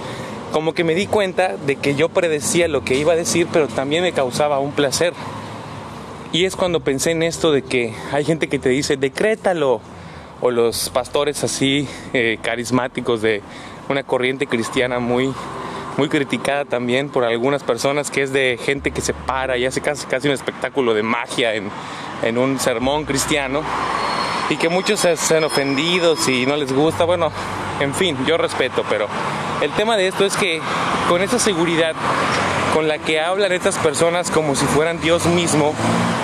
como 0.53 0.75
que 0.75 0.85
me 0.85 0.95
di 0.95 1.07
cuenta 1.07 1.57
de 1.57 1.77
que 1.77 1.95
yo 1.95 2.09
predecía 2.09 2.69
lo 2.69 2.85
que 2.85 2.97
iba 2.97 3.13
a 3.13 3.17
decir, 3.17 3.47
pero 3.53 3.69
también 3.69 4.03
me 4.03 4.13
causaba 4.13 4.59
un 4.59 4.73
placer. 4.73 5.13
Y 6.33 6.45
es 6.45 6.55
cuando 6.57 6.81
pensé 6.81 7.11
en 7.11 7.23
esto 7.23 7.53
de 7.53 7.63
que 7.63 7.93
hay 8.13 8.25
gente 8.25 8.49
que 8.49 8.59
te 8.59 8.69
dice, 8.69 8.97
decrétalo, 8.97 9.81
o 10.41 10.51
los 10.51 10.91
pastores 10.91 11.45
así 11.45 11.87
eh, 12.13 12.39
carismáticos 12.43 13.21
de 13.21 13.43
una 13.89 14.03
corriente 14.05 14.47
cristiana 14.47 14.99
muy, 14.99 15.33
muy 15.97 16.09
criticada 16.09 16.65
también 16.65 17.09
por 17.09 17.25
algunas 17.25 17.63
personas, 17.63 18.11
que 18.11 18.23
es 18.23 18.33
de 18.33 18.59
gente 18.63 18.91
que 18.91 19.01
se 19.01 19.13
para 19.13 19.57
y 19.57 19.67
hace 19.67 19.81
casi, 19.81 20.07
casi 20.07 20.29
un 20.29 20.35
espectáculo 20.35 20.95
de 20.95 21.03
magia 21.03 21.55
en, 21.55 21.71
en 22.23 22.39
un 22.39 22.59
sermón 22.59 23.05
cristiano 23.05 23.63
y 24.49 24.57
que 24.57 24.69
muchos 24.69 25.01
se 25.01 25.37
han 25.37 25.45
ofendido 25.45 26.17
si 26.17 26.45
no 26.45 26.57
les 26.57 26.73
gusta, 26.73 27.05
bueno, 27.05 27.31
en 27.79 27.95
fin, 27.95 28.17
yo 28.27 28.37
respeto, 28.37 28.85
pero 28.89 29.07
el 29.61 29.71
tema 29.73 29.97
de 29.97 30.09
esto 30.09 30.25
es 30.25 30.37
que 30.37 30.61
con 31.09 31.23
esa 31.23 31.39
seguridad 31.39 31.95
con 32.75 32.89
la 32.89 32.99
que 32.99 33.21
hablan 33.21 33.53
estas 33.53 33.77
personas 33.79 34.31
como 34.31 34.55
si 34.55 34.65
fueran 34.67 35.01
Dios 35.01 35.27
mismo 35.27 35.75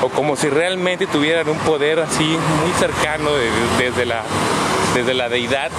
o 0.02 0.08
como 0.08 0.37
si 0.37 0.49
realmente 0.49 1.06
tuvieran 1.06 1.49
un 1.49 1.58
poder 1.58 2.00
así 2.00 2.25
muy 2.25 2.73
cercano 2.78 3.30
desde, 3.78 4.06
la, 4.06 4.23
desde 4.94 5.14
la 5.14 5.28
deidad, 5.28 5.70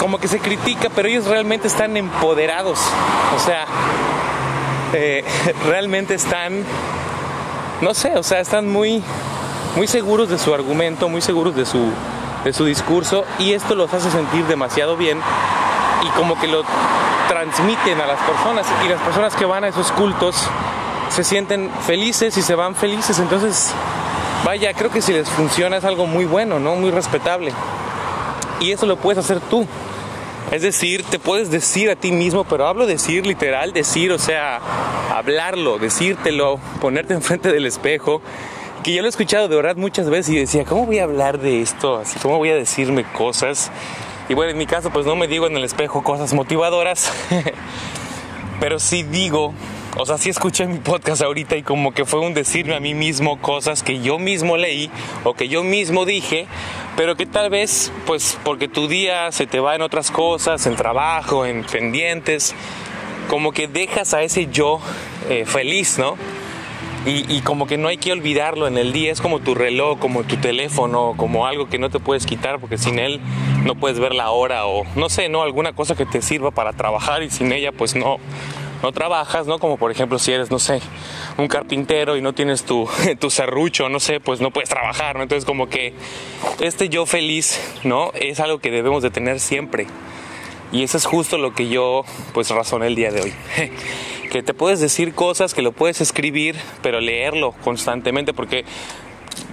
como 0.00 0.18
que 0.18 0.28
se 0.28 0.38
critica, 0.38 0.88
pero 0.94 1.08
ellos 1.08 1.26
realmente 1.26 1.68
están 1.68 1.96
empoderados, 1.96 2.78
o 3.36 3.38
sea, 3.38 3.66
eh, 4.92 5.24
realmente 5.66 6.14
están, 6.14 6.64
no 7.80 7.94
sé, 7.94 8.16
o 8.16 8.22
sea, 8.22 8.40
están 8.40 8.68
muy, 8.68 9.02
muy 9.76 9.86
seguros 9.86 10.28
de 10.28 10.38
su 10.38 10.52
argumento, 10.54 11.08
muy 11.08 11.22
seguros 11.22 11.54
de 11.54 11.64
su, 11.64 11.90
de 12.44 12.52
su 12.52 12.64
discurso 12.64 13.24
y 13.38 13.52
esto 13.52 13.74
los 13.74 13.92
hace 13.94 14.10
sentir 14.10 14.44
demasiado 14.46 14.96
bien 14.96 15.18
y 16.02 16.08
como 16.18 16.38
que 16.38 16.48
lo 16.48 16.64
transmiten 17.28 18.00
a 18.00 18.06
las 18.06 18.20
personas 18.20 18.66
y 18.84 18.88
las 18.88 19.00
personas 19.00 19.34
que 19.36 19.44
van 19.44 19.64
a 19.64 19.68
esos 19.68 19.92
cultos 19.92 20.48
se 21.08 21.24
sienten 21.24 21.70
felices 21.86 22.36
y 22.36 22.42
se 22.42 22.54
van 22.54 22.74
felices. 22.74 23.18
Entonces, 23.18 23.72
vaya, 24.44 24.72
creo 24.74 24.90
que 24.90 25.02
si 25.02 25.12
les 25.12 25.28
funciona 25.28 25.76
es 25.76 25.84
algo 25.84 26.06
muy 26.06 26.24
bueno, 26.24 26.58
¿no? 26.58 26.74
Muy 26.74 26.90
respetable. 26.90 27.52
Y 28.62 28.70
eso 28.70 28.86
lo 28.86 28.96
puedes 28.96 29.18
hacer 29.18 29.40
tú. 29.40 29.66
Es 30.52 30.62
decir, 30.62 31.02
te 31.02 31.18
puedes 31.18 31.50
decir 31.50 31.90
a 31.90 31.96
ti 31.96 32.12
mismo, 32.12 32.44
pero 32.44 32.68
hablo 32.68 32.86
decir 32.86 33.26
literal, 33.26 33.72
decir, 33.72 34.12
o 34.12 34.18
sea, 34.18 34.60
hablarlo, 35.10 35.78
decírtelo, 35.78 36.60
ponerte 36.80 37.12
enfrente 37.14 37.50
del 37.50 37.66
espejo. 37.66 38.22
Que 38.84 38.94
yo 38.94 39.02
lo 39.02 39.08
he 39.08 39.10
escuchado 39.10 39.48
de 39.48 39.56
verdad 39.56 39.76
muchas 39.76 40.08
veces 40.08 40.34
y 40.34 40.38
decía, 40.38 40.64
¿cómo 40.64 40.86
voy 40.86 41.00
a 41.00 41.04
hablar 41.04 41.40
de 41.40 41.60
esto? 41.60 42.02
¿cómo 42.22 42.38
voy 42.38 42.50
a 42.50 42.54
decirme 42.54 43.04
cosas? 43.04 43.72
Y 44.28 44.34
bueno, 44.34 44.52
en 44.52 44.58
mi 44.58 44.66
caso, 44.66 44.90
pues 44.90 45.06
no 45.06 45.16
me 45.16 45.26
digo 45.26 45.48
en 45.48 45.56
el 45.56 45.64
espejo 45.64 46.04
cosas 46.04 46.32
motivadoras, 46.32 47.12
pero 48.60 48.78
sí 48.78 49.02
digo 49.02 49.54
o 49.96 50.06
sea, 50.06 50.16
sí 50.16 50.30
escuché 50.30 50.66
mi 50.66 50.78
podcast 50.78 51.22
ahorita 51.22 51.56
y 51.56 51.62
como 51.62 51.92
que 51.92 52.04
fue 52.04 52.20
un 52.20 52.32
decirme 52.32 52.74
a 52.74 52.80
mí 52.80 52.94
mismo 52.94 53.40
cosas 53.40 53.82
que 53.82 54.00
yo 54.00 54.18
mismo 54.18 54.56
leí 54.56 54.90
o 55.22 55.34
que 55.34 55.48
yo 55.48 55.62
mismo 55.62 56.06
dije, 56.06 56.46
pero 56.96 57.14
que 57.14 57.26
tal 57.26 57.50
vez, 57.50 57.92
pues 58.06 58.38
porque 58.42 58.68
tu 58.68 58.88
día 58.88 59.30
se 59.32 59.46
te 59.46 59.60
va 59.60 59.74
en 59.74 59.82
otras 59.82 60.10
cosas, 60.10 60.66
en 60.66 60.76
trabajo, 60.76 61.44
en 61.44 61.62
pendientes, 61.64 62.54
como 63.28 63.52
que 63.52 63.68
dejas 63.68 64.14
a 64.14 64.22
ese 64.22 64.46
yo 64.50 64.80
eh, 65.28 65.44
feliz, 65.46 65.98
¿no? 65.98 66.16
Y, 67.04 67.40
como 67.40 67.66
que 67.66 67.78
no 67.78 67.88
hay 67.88 67.96
que 67.96 68.12
olvidarlo 68.12 68.68
en 68.68 68.78
el 68.78 68.92
día, 68.92 69.10
es 69.10 69.20
como 69.20 69.40
tu 69.40 69.56
reloj, 69.56 69.98
como 69.98 70.22
tu 70.22 70.36
teléfono, 70.36 71.14
como 71.16 71.46
algo 71.46 71.68
que 71.68 71.80
no 71.80 71.90
te 71.90 71.98
puedes 71.98 72.26
quitar 72.26 72.60
porque 72.60 72.78
sin 72.78 73.00
él 73.00 73.20
no 73.64 73.74
puedes 73.74 73.98
ver 73.98 74.14
la 74.14 74.30
hora 74.30 74.66
o 74.66 74.84
no 74.94 75.08
sé, 75.08 75.28
¿no? 75.28 75.42
Alguna 75.42 75.72
cosa 75.72 75.96
que 75.96 76.06
te 76.06 76.22
sirva 76.22 76.52
para 76.52 76.72
trabajar 76.72 77.24
y 77.24 77.30
sin 77.30 77.50
ella 77.50 77.72
pues 77.72 77.96
no, 77.96 78.18
no 78.82 78.92
trabajas, 78.92 79.46
¿no? 79.46 79.58
Como 79.58 79.76
por 79.76 79.90
ejemplo 79.90 80.18
si 80.18 80.32
eres, 80.32 80.50
no 80.50 80.58
sé, 80.58 80.80
un 81.38 81.48
carpintero 81.48 82.16
y 82.16 82.22
no 82.22 82.32
tienes 82.32 82.64
tu, 82.64 82.88
tu 83.20 83.30
serrucho, 83.30 83.88
no 83.88 84.00
sé, 84.00 84.20
pues 84.20 84.40
no 84.40 84.50
puedes 84.50 84.68
trabajar, 84.68 85.16
¿no? 85.16 85.22
Entonces 85.22 85.44
como 85.44 85.68
que 85.68 85.94
este 86.60 86.88
yo 86.88 87.06
feliz, 87.06 87.60
¿no? 87.84 88.10
Es 88.14 88.40
algo 88.40 88.58
que 88.58 88.70
debemos 88.70 89.02
de 89.02 89.10
tener 89.10 89.40
siempre. 89.40 89.86
Y 90.72 90.82
eso 90.82 90.96
es 90.96 91.04
justo 91.04 91.36
lo 91.36 91.54
que 91.54 91.68
yo 91.68 92.04
pues 92.32 92.50
razoné 92.50 92.86
el 92.86 92.94
día 92.94 93.10
de 93.10 93.20
hoy. 93.20 93.34
que 94.30 94.42
te 94.42 94.54
puedes 94.54 94.80
decir 94.80 95.14
cosas, 95.14 95.52
que 95.52 95.60
lo 95.60 95.72
puedes 95.72 96.00
escribir, 96.00 96.56
pero 96.82 97.00
leerlo 97.00 97.52
constantemente 97.62 98.32
porque 98.32 98.64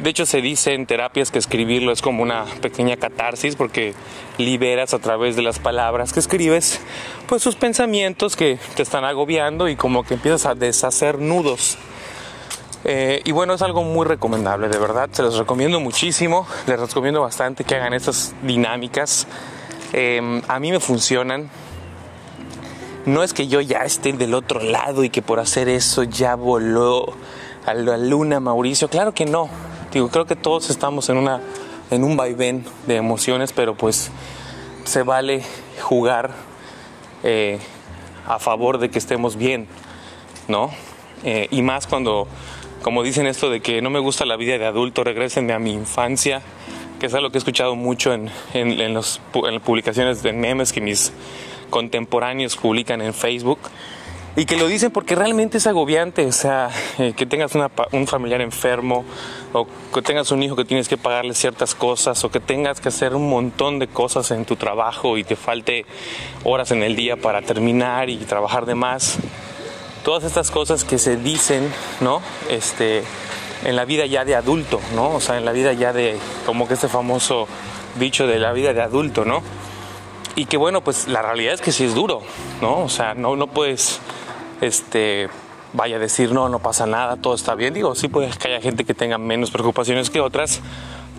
de 0.01 0.09
hecho 0.09 0.25
se 0.25 0.41
dice 0.41 0.73
en 0.73 0.85
terapias 0.85 1.31
que 1.31 1.39
escribirlo 1.39 1.91
es 1.91 2.01
como 2.01 2.23
una 2.23 2.45
pequeña 2.61 2.97
catarsis 2.97 3.55
porque 3.55 3.93
liberas 4.37 4.93
a 4.93 4.99
través 4.99 5.35
de 5.35 5.41
las 5.41 5.59
palabras 5.59 6.13
que 6.13 6.19
escribes 6.19 6.79
pues 7.27 7.43
sus 7.43 7.55
pensamientos 7.55 8.35
que 8.35 8.57
te 8.75 8.83
están 8.83 9.05
agobiando 9.05 9.67
y 9.67 9.75
como 9.75 10.03
que 10.03 10.15
empiezas 10.15 10.45
a 10.45 10.55
deshacer 10.55 11.19
nudos. 11.19 11.77
Eh, 12.85 13.21
y 13.25 13.31
bueno, 13.31 13.53
es 13.53 13.61
algo 13.61 13.83
muy 13.83 14.05
recomendable, 14.05 14.69
de 14.69 14.77
verdad, 14.77 15.09
se 15.11 15.21
los 15.21 15.37
recomiendo 15.37 15.79
muchísimo, 15.79 16.47
les 16.65 16.79
recomiendo 16.79 17.21
bastante 17.21 17.65
que 17.65 17.75
hagan 17.75 17.93
estas 17.93 18.33
dinámicas. 18.41 19.27
Em, 19.91 20.41
a 20.47 20.59
mí 20.59 20.71
me 20.71 20.79
funcionan. 20.79 21.49
No 23.05 23.23
es 23.23 23.33
que 23.33 23.47
yo 23.47 23.59
ya 23.59 23.79
esté 23.79 24.13
del 24.13 24.33
otro 24.33 24.61
lado 24.61 25.03
y 25.03 25.09
que 25.09 25.21
por 25.21 25.39
hacer 25.39 25.67
eso 25.67 26.03
ya 26.03 26.35
voló 26.35 27.13
a 27.69 27.73
la 27.75 27.97
luna 27.97 28.39
Mauricio, 28.39 28.89
claro 28.89 29.13
que 29.13 29.25
no. 29.25 29.47
Digo, 29.93 30.09
creo 30.09 30.25
que 30.25 30.35
todos 30.35 30.71
estamos 30.71 31.07
en, 31.09 31.17
una, 31.17 31.39
en 31.91 32.03
un 32.03 32.17
vaivén 32.17 32.65
de 32.87 32.95
emociones, 32.95 33.53
pero 33.53 33.75
pues 33.75 34.09
se 34.85 35.03
vale 35.03 35.43
jugar 35.79 36.31
eh, 37.23 37.59
a 38.27 38.39
favor 38.39 38.79
de 38.79 38.89
que 38.89 38.97
estemos 38.97 39.35
bien, 39.35 39.67
¿no? 40.47 40.71
Eh, 41.23 41.47
y 41.51 41.61
más 41.61 41.85
cuando, 41.85 42.27
como 42.81 43.03
dicen 43.03 43.27
esto 43.27 43.51
de 43.51 43.61
que 43.61 43.83
no 43.83 43.91
me 43.91 43.99
gusta 43.99 44.25
la 44.25 44.35
vida 44.35 44.57
de 44.57 44.65
adulto, 44.65 45.03
regresenme 45.03 45.53
a 45.53 45.59
mi 45.59 45.73
infancia, 45.73 46.41
que 46.99 47.05
es 47.05 47.13
algo 47.13 47.29
que 47.29 47.37
he 47.37 47.39
escuchado 47.39 47.75
mucho 47.75 48.13
en, 48.13 48.31
en, 48.55 48.79
en, 48.81 48.95
los, 48.95 49.21
en 49.35 49.53
las 49.53 49.61
publicaciones 49.61 50.23
de 50.23 50.33
memes 50.33 50.73
que 50.73 50.81
mis 50.81 51.13
contemporáneos 51.69 52.55
publican 52.57 52.99
en 53.01 53.13
Facebook 53.13 53.59
y 54.35 54.45
que 54.45 54.57
lo 54.57 54.67
dicen 54.67 54.91
porque 54.91 55.15
realmente 55.15 55.57
es 55.57 55.67
agobiante, 55.67 56.25
o 56.25 56.31
sea, 56.31 56.69
eh, 56.97 57.13
que 57.15 57.25
tengas 57.25 57.51
un 57.91 58.07
familiar 58.07 58.41
enfermo 58.41 59.03
o 59.53 59.67
que 59.93 60.01
tengas 60.01 60.31
un 60.31 60.43
hijo 60.43 60.55
que 60.55 60.65
tienes 60.65 60.87
que 60.87 60.97
pagarle 60.97 61.33
ciertas 61.33 61.75
cosas 61.75 62.23
o 62.23 62.31
que 62.31 62.39
tengas 62.39 62.79
que 62.79 62.89
hacer 62.89 63.15
un 63.15 63.29
montón 63.29 63.79
de 63.79 63.87
cosas 63.87 64.31
en 64.31 64.45
tu 64.45 64.55
trabajo 64.55 65.17
y 65.17 65.23
te 65.23 65.35
falte 65.35 65.85
horas 66.43 66.71
en 66.71 66.83
el 66.83 66.95
día 66.95 67.17
para 67.17 67.41
terminar 67.41 68.09
y 68.09 68.17
trabajar 68.17 68.65
de 68.65 68.75
más. 68.75 69.17
Todas 70.03 70.23
estas 70.23 70.51
cosas 70.51 70.83
que 70.83 70.97
se 70.97 71.17
dicen, 71.17 71.71
¿no? 71.99 72.21
Este, 72.49 73.03
en 73.65 73.75
la 73.75 73.85
vida 73.85 74.05
ya 74.05 74.25
de 74.25 74.35
adulto, 74.35 74.79
¿no? 74.95 75.15
O 75.15 75.19
sea, 75.19 75.37
en 75.37 75.45
la 75.45 75.51
vida 75.51 75.73
ya 75.73 75.91
de, 75.91 76.17
como 76.45 76.67
que 76.67 76.75
este 76.75 76.87
famoso 76.87 77.47
dicho 77.99 78.27
de 78.27 78.39
la 78.39 78.53
vida 78.53 78.73
de 78.73 78.81
adulto, 78.81 79.25
¿no? 79.25 79.43
Y 80.39 80.45
que 80.45 80.55
bueno, 80.55 80.81
pues 80.81 81.09
la 81.09 81.21
realidad 81.21 81.53
es 81.53 81.59
que 81.59 81.73
sí 81.73 81.83
es 81.83 81.93
duro, 81.93 82.21
¿no? 82.61 82.83
O 82.83 82.87
sea, 82.87 83.13
no, 83.13 83.35
no 83.35 83.47
puedes 83.47 83.99
este, 84.61 85.27
vaya 85.73 85.97
a 85.97 85.99
decir, 85.99 86.31
no, 86.31 86.47
no 86.47 86.59
pasa 86.59 86.85
nada, 86.85 87.17
todo 87.17 87.33
está 87.33 87.55
bien. 87.55 87.73
Digo, 87.73 87.93
sí 87.93 88.07
puede 88.07 88.29
que 88.29 88.47
haya 88.47 88.61
gente 88.61 88.85
que 88.85 88.93
tenga 88.93 89.17
menos 89.17 89.51
preocupaciones 89.51 90.09
que 90.09 90.21
otras, 90.21 90.61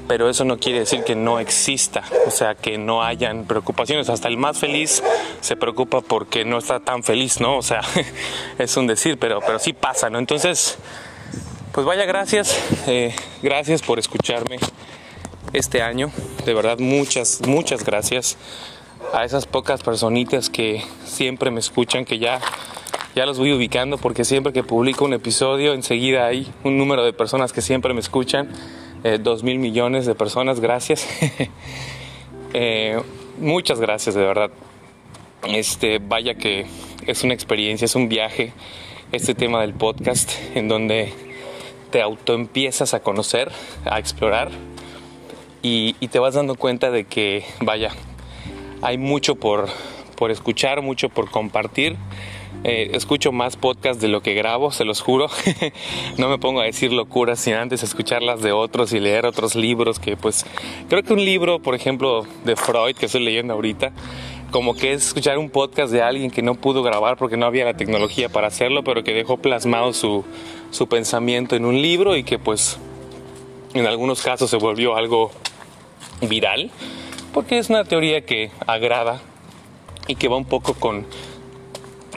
pero 0.08 0.30
eso 0.30 0.46
no 0.46 0.56
quiere 0.58 0.78
decir 0.78 1.04
que 1.04 1.16
no 1.16 1.38
exista, 1.38 2.02
o 2.26 2.30
sea, 2.30 2.54
que 2.54 2.78
no 2.78 3.02
hayan 3.02 3.44
preocupaciones. 3.44 4.08
Hasta 4.08 4.28
el 4.28 4.38
más 4.38 4.58
feliz 4.58 5.02
se 5.42 5.54
preocupa 5.54 6.00
porque 6.00 6.46
no 6.46 6.56
está 6.56 6.80
tan 6.80 7.02
feliz, 7.02 7.42
¿no? 7.42 7.58
O 7.58 7.62
sea, 7.62 7.82
es 8.58 8.74
un 8.78 8.86
decir, 8.86 9.18
pero, 9.18 9.40
pero 9.42 9.58
sí 9.58 9.74
pasa, 9.74 10.08
¿no? 10.08 10.18
Entonces, 10.18 10.78
pues 11.72 11.84
vaya, 11.84 12.06
gracias, 12.06 12.58
eh, 12.86 13.14
gracias 13.42 13.82
por 13.82 13.98
escucharme 13.98 14.58
este 15.52 15.82
año, 15.82 16.10
de 16.46 16.54
verdad, 16.54 16.78
muchas, 16.78 17.42
muchas 17.46 17.84
gracias 17.84 18.38
a 19.12 19.24
esas 19.24 19.46
pocas 19.46 19.82
personitas 19.82 20.50
que 20.50 20.82
siempre 21.04 21.50
me 21.50 21.60
escuchan, 21.60 22.04
que 22.04 22.18
ya 22.18 22.40
ya 23.14 23.26
los 23.26 23.38
voy 23.38 23.52
ubicando 23.52 23.98
porque 23.98 24.24
siempre 24.24 24.52
que 24.52 24.62
publico 24.62 25.04
un 25.04 25.14
episodio 25.14 25.74
enseguida 25.74 26.26
hay 26.26 26.46
un 26.62 26.78
número 26.78 27.04
de 27.04 27.12
personas 27.12 27.52
que 27.52 27.60
siempre 27.60 27.92
me 27.92 28.00
escuchan, 28.00 28.48
eh, 29.02 29.18
dos 29.20 29.42
mil 29.42 29.58
millones 29.58 30.06
de 30.06 30.14
personas, 30.14 30.60
gracias. 30.60 31.06
Eh, 32.52 33.00
muchas 33.38 33.78
gracias 33.78 34.16
de 34.16 34.24
verdad. 34.24 34.50
Este, 35.44 36.00
vaya 36.00 36.34
que 36.34 36.66
es 37.06 37.22
una 37.22 37.32
experiencia, 37.32 37.84
es 37.84 37.94
un 37.94 38.08
viaje, 38.08 38.52
este 39.12 39.36
tema 39.36 39.60
del 39.60 39.72
podcast 39.72 40.32
en 40.56 40.66
donde 40.66 41.12
te 41.92 42.02
autoempiezas 42.02 42.92
a 42.92 43.04
conocer, 43.04 43.52
a 43.84 44.00
explorar 44.00 44.50
y, 45.62 45.94
y 46.00 46.08
te 46.08 46.18
vas 46.18 46.34
dando 46.34 46.56
cuenta 46.56 46.90
de 46.90 47.04
que, 47.04 47.44
vaya, 47.60 47.92
hay 48.82 48.98
mucho 48.98 49.34
por, 49.34 49.68
por 50.16 50.30
escuchar, 50.30 50.82
mucho 50.82 51.08
por 51.08 51.30
compartir 51.30 51.96
eh, 52.62 52.90
escucho 52.92 53.32
más 53.32 53.56
podcasts 53.56 54.02
de 54.02 54.08
lo 54.08 54.20
que 54.22 54.34
grabo, 54.34 54.70
se 54.70 54.84
los 54.84 55.00
juro. 55.00 55.28
no 56.18 56.28
me 56.28 56.38
pongo 56.38 56.60
a 56.60 56.64
decir 56.64 56.92
locuras 56.92 57.40
sin 57.40 57.54
antes 57.54 57.82
escucharlas 57.82 58.42
de 58.42 58.52
otros 58.52 58.92
y 58.92 59.00
leer 59.00 59.24
otros 59.24 59.54
libros 59.54 59.98
que 59.98 60.16
pues 60.16 60.44
creo 60.88 61.02
que 61.02 61.14
un 61.14 61.24
libro, 61.24 61.60
por 61.60 61.74
ejemplo, 61.74 62.26
de 62.44 62.56
Freud 62.56 62.96
que 62.96 63.06
estoy 63.06 63.24
leyendo 63.24 63.54
ahorita, 63.54 63.92
como 64.50 64.74
que 64.74 64.92
es 64.92 65.06
escuchar 65.06 65.38
un 65.38 65.48
podcast 65.48 65.90
de 65.90 66.02
alguien 66.02 66.30
que 66.30 66.42
no 66.42 66.54
pudo 66.54 66.82
grabar 66.82 67.16
porque 67.16 67.38
no 67.38 67.46
había 67.46 67.64
la 67.64 67.74
tecnología 67.74 68.28
para 68.28 68.48
hacerlo, 68.48 68.84
pero 68.84 69.04
que 69.04 69.14
dejó 69.14 69.38
plasmado 69.38 69.94
su, 69.94 70.24
su 70.70 70.86
pensamiento 70.86 71.56
en 71.56 71.64
un 71.64 71.80
libro 71.80 72.14
y 72.14 72.24
que 72.24 72.38
pues 72.38 72.78
en 73.72 73.86
algunos 73.86 74.20
casos 74.20 74.50
se 74.50 74.56
volvió 74.56 74.96
algo 74.96 75.30
viral, 76.20 76.70
porque 77.32 77.58
es 77.58 77.70
una 77.70 77.84
teoría 77.84 78.22
que 78.22 78.50
agrada 78.66 79.20
y 80.06 80.16
que 80.16 80.28
va 80.28 80.36
un 80.36 80.44
poco 80.44 80.74
con, 80.74 81.06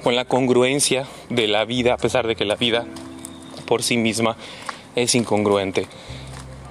con 0.03 0.15
la 0.15 0.25
congruencia 0.25 1.07
de 1.29 1.47
la 1.47 1.65
vida, 1.65 1.93
a 1.93 1.97
pesar 1.97 2.27
de 2.27 2.35
que 2.35 2.45
la 2.45 2.55
vida 2.55 2.85
por 3.67 3.83
sí 3.83 3.97
misma 3.97 4.35
es 4.95 5.15
incongruente. 5.15 5.87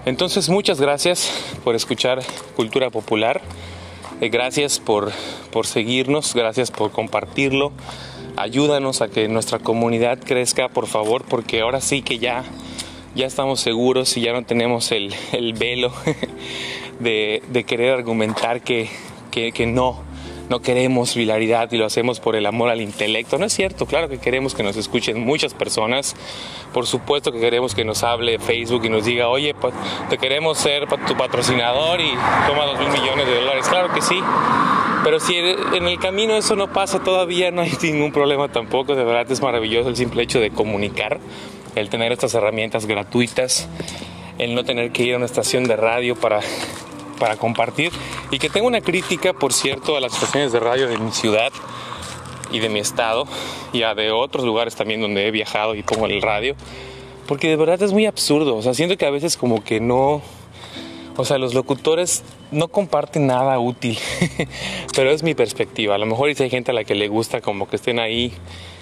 Entonces 0.05 0.49
muchas 0.49 0.81
gracias 0.81 1.33
por 1.63 1.77
escuchar 1.77 2.23
Cultura 2.57 2.91
Popular, 2.91 3.41
eh, 4.21 4.29
gracias 4.29 4.81
por, 4.81 5.13
por 5.53 5.67
seguirnos, 5.67 6.35
gracias 6.35 6.73
por 6.73 6.91
compartirlo, 6.91 7.73
ayúdanos 8.37 9.01
a 9.01 9.09
que 9.09 9.29
nuestra 9.29 9.61
comunidad 9.61 10.19
crezca 10.19 10.69
por 10.69 10.89
favor, 10.89 11.25
porque 11.25 11.61
ahora 11.61 11.81
sí 11.81 12.03
que 12.03 12.19
ya, 12.19 12.45
ya 13.15 13.27
estamos 13.27 13.61
seguros 13.61 14.17
y 14.17 14.23
ya 14.23 14.33
no 14.33 14.45
tenemos 14.45 14.91
el, 14.91 15.15
el 15.33 15.53
velo 15.53 15.93
de, 17.03 17.43
de, 17.49 17.65
querer 17.65 17.93
argumentar 17.93 18.63
que, 18.63 18.89
que, 19.31 19.53
que 19.53 19.67
no 19.67 20.01
no 20.53 20.61
queremos 20.61 21.17
hilaridad 21.17 21.73
y 21.73 21.79
lo 21.79 21.87
hacemos 21.87 22.21
por 22.21 22.37
el 22.37 22.45
amor 22.45 22.69
al 22.69 22.83
intelecto. 22.83 23.39
No 23.39 23.47
es 23.47 23.55
cierto, 23.55 23.87
claro 23.87 24.11
que 24.11 24.19
queremos 24.19 24.55
que 24.55 24.63
nos 24.63 24.77
escuchen 24.77 25.19
muchas 25.19 25.55
personas. 25.55 26.15
Por 26.75 26.87
supuesto 26.87 27.33
que 27.33 27.41
queremos 27.41 27.75
que 27.75 27.87
nos 27.87 28.03
hable 28.03 28.39
Facebook 28.39 28.85
y 28.85 28.91
nos 28.91 29.07
diga, 29.07 29.29
oye, 29.29 29.55
te 30.11 30.19
queremos 30.19 30.59
ser 30.59 30.87
tu 31.07 31.17
patrocinador 31.17 32.03
y 32.03 32.11
toma 32.47 32.67
dos 32.67 32.79
mil 32.79 32.89
millones 32.89 33.27
de 33.27 33.35
dólares. 33.35 33.67
Claro 33.67 33.95
que 33.95 34.03
sí. 34.03 34.21
Pero 35.05 35.21
si 35.21 35.37
en 35.37 35.89
el 35.89 35.99
camino 35.99 36.37
eso 36.37 36.55
no 36.55 36.71
pasa 36.71 37.03
todavía, 37.03 37.51
no 37.51 37.63
hay 37.63 37.73
ningún 37.83 38.13
problema 38.13 38.49
tampoco. 38.49 38.95
De 38.95 39.05
verdad 39.05 39.31
es 39.33 39.41
maravilloso 39.41 39.89
el 39.89 39.97
simple 39.97 40.23
hecho 40.23 40.39
de 40.39 40.51
comunicar, 40.51 41.19
el 41.77 41.89
tener 41.89 42.13
estas 42.13 42.35
herramientas 42.35 42.85
gratuitas, 42.85 43.69
el 44.37 44.55
no 44.55 44.65
tener 44.65 44.93
que 44.93 45.05
ir 45.05 45.15
a 45.15 45.17
una 45.17 45.27
estación 45.27 45.65
de 45.65 45.77
radio 45.77 46.15
para 46.15 46.41
para 47.23 47.37
compartir. 47.37 47.93
Y 48.33 48.41
que 48.41 48.51
tengo 48.51 48.67
una 48.67 48.81
crítica, 48.81 49.33
por 49.33 49.53
cierto, 49.53 49.97
a 49.97 50.01
las 50.01 50.13
estaciones 50.13 50.51
de 50.51 50.59
radio 50.59 50.89
de 50.89 50.99
mi 50.99 51.13
ciudad 51.13 51.53
y 52.51 52.59
de 52.59 52.69
mi 52.69 52.81
estado 52.81 53.29
y 53.73 53.85
a 53.85 53.95
de 53.95 54.11
otros 54.11 54.45
lugares 54.45 54.75
también 54.75 55.01
donde 55.01 55.29
he 55.29 55.31
viajado 55.31 55.77
y 55.77 55.85
pongo 55.85 56.07
el 56.07 56.21
radio, 56.21 56.57
porque 57.29 57.47
de 57.47 57.55
verdad 57.55 57.81
es 57.81 57.93
muy 57.93 58.07
absurdo, 58.07 58.57
o 58.57 58.63
sea, 58.63 58.75
siento 58.75 58.97
que 58.97 59.07
a 59.07 59.11
veces 59.11 59.37
como 59.37 59.63
que 59.63 59.79
no, 59.79 60.21
o 61.17 61.25
sea, 61.25 61.39
los 61.39 61.55
locutores 61.55 62.25
no 62.51 62.67
comparten 62.67 63.29
nada 63.29 63.57
útil, 63.61 63.97
pero 64.97 65.13
es 65.13 65.23
mi 65.23 65.37
perspectiva, 65.37 65.95
a 65.95 65.99
lo 65.99 66.07
mejor 66.07 66.29
hay 66.29 66.51
gente 66.51 66.73
a 66.73 66.75
la 66.75 66.83
que 66.83 66.97
le 66.97 67.07
gusta 67.07 67.41
como 67.41 67.69
que 67.69 67.77
estén 67.77 68.01
ahí 68.01 68.33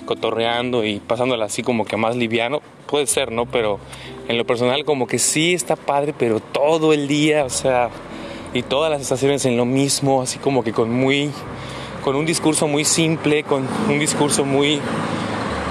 cotorreando 0.06 0.82
y 0.82 0.98
pasándola 0.98 1.44
así 1.44 1.62
como 1.62 1.84
que 1.84 1.98
más 1.98 2.16
liviano, 2.16 2.62
puede 2.86 3.06
ser, 3.06 3.32
¿no? 3.32 3.44
Pero 3.44 3.78
en 4.28 4.38
lo 4.38 4.46
personal 4.46 4.86
como 4.86 5.06
que 5.06 5.18
sí 5.18 5.52
está 5.52 5.76
padre, 5.76 6.14
pero 6.18 6.40
todo 6.40 6.92
el 6.92 7.06
día, 7.06 7.44
o 7.44 7.50
sea, 7.50 7.90
y 8.52 8.62
todas 8.62 8.90
las 8.90 9.00
estaciones 9.00 9.44
en 9.44 9.56
lo 9.56 9.64
mismo, 9.64 10.22
así 10.22 10.38
como 10.38 10.62
que 10.62 10.72
con 10.72 10.90
muy 10.90 11.30
con 12.04 12.16
un 12.16 12.24
discurso 12.24 12.66
muy 12.66 12.84
simple, 12.84 13.42
con 13.44 13.66
un 13.88 13.98
discurso 13.98 14.44
muy 14.44 14.80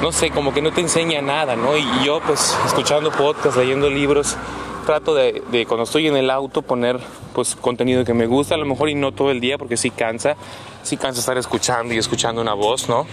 no 0.01 0.11
sé, 0.11 0.29
como 0.31 0.53
que 0.53 0.61
no 0.61 0.71
te 0.71 0.81
enseña 0.81 1.21
nada, 1.21 1.55
¿no? 1.55 1.75
Y 1.75 1.85
yo 2.05 2.21
pues 2.25 2.57
escuchando 2.65 3.11
podcasts, 3.11 3.57
leyendo 3.57 3.89
libros, 3.89 4.37
trato 4.85 5.13
de, 5.13 5.65
cuando 5.67 5.83
estoy 5.83 6.07
en 6.07 6.15
el 6.15 6.29
auto 6.29 6.61
poner 6.61 6.99
pues 7.33 7.55
contenido 7.55 8.05
que 8.05 8.13
me 8.13 8.25
gusta, 8.25 8.55
a 8.55 8.57
lo 8.57 8.65
mejor 8.65 8.89
y 8.89 8.95
no 8.95 9.11
todo 9.11 9.29
el 9.31 9.39
día 9.39 9.57
porque 9.57 9.77
sí 9.77 9.89
cansa, 9.89 10.35
sí 10.83 10.97
cansa 10.97 11.19
estar 11.19 11.37
escuchando 11.37 11.93
y 11.93 11.97
escuchando 11.97 12.41
una 12.41 12.53
voz, 12.53 12.87
¿no? 12.87 13.05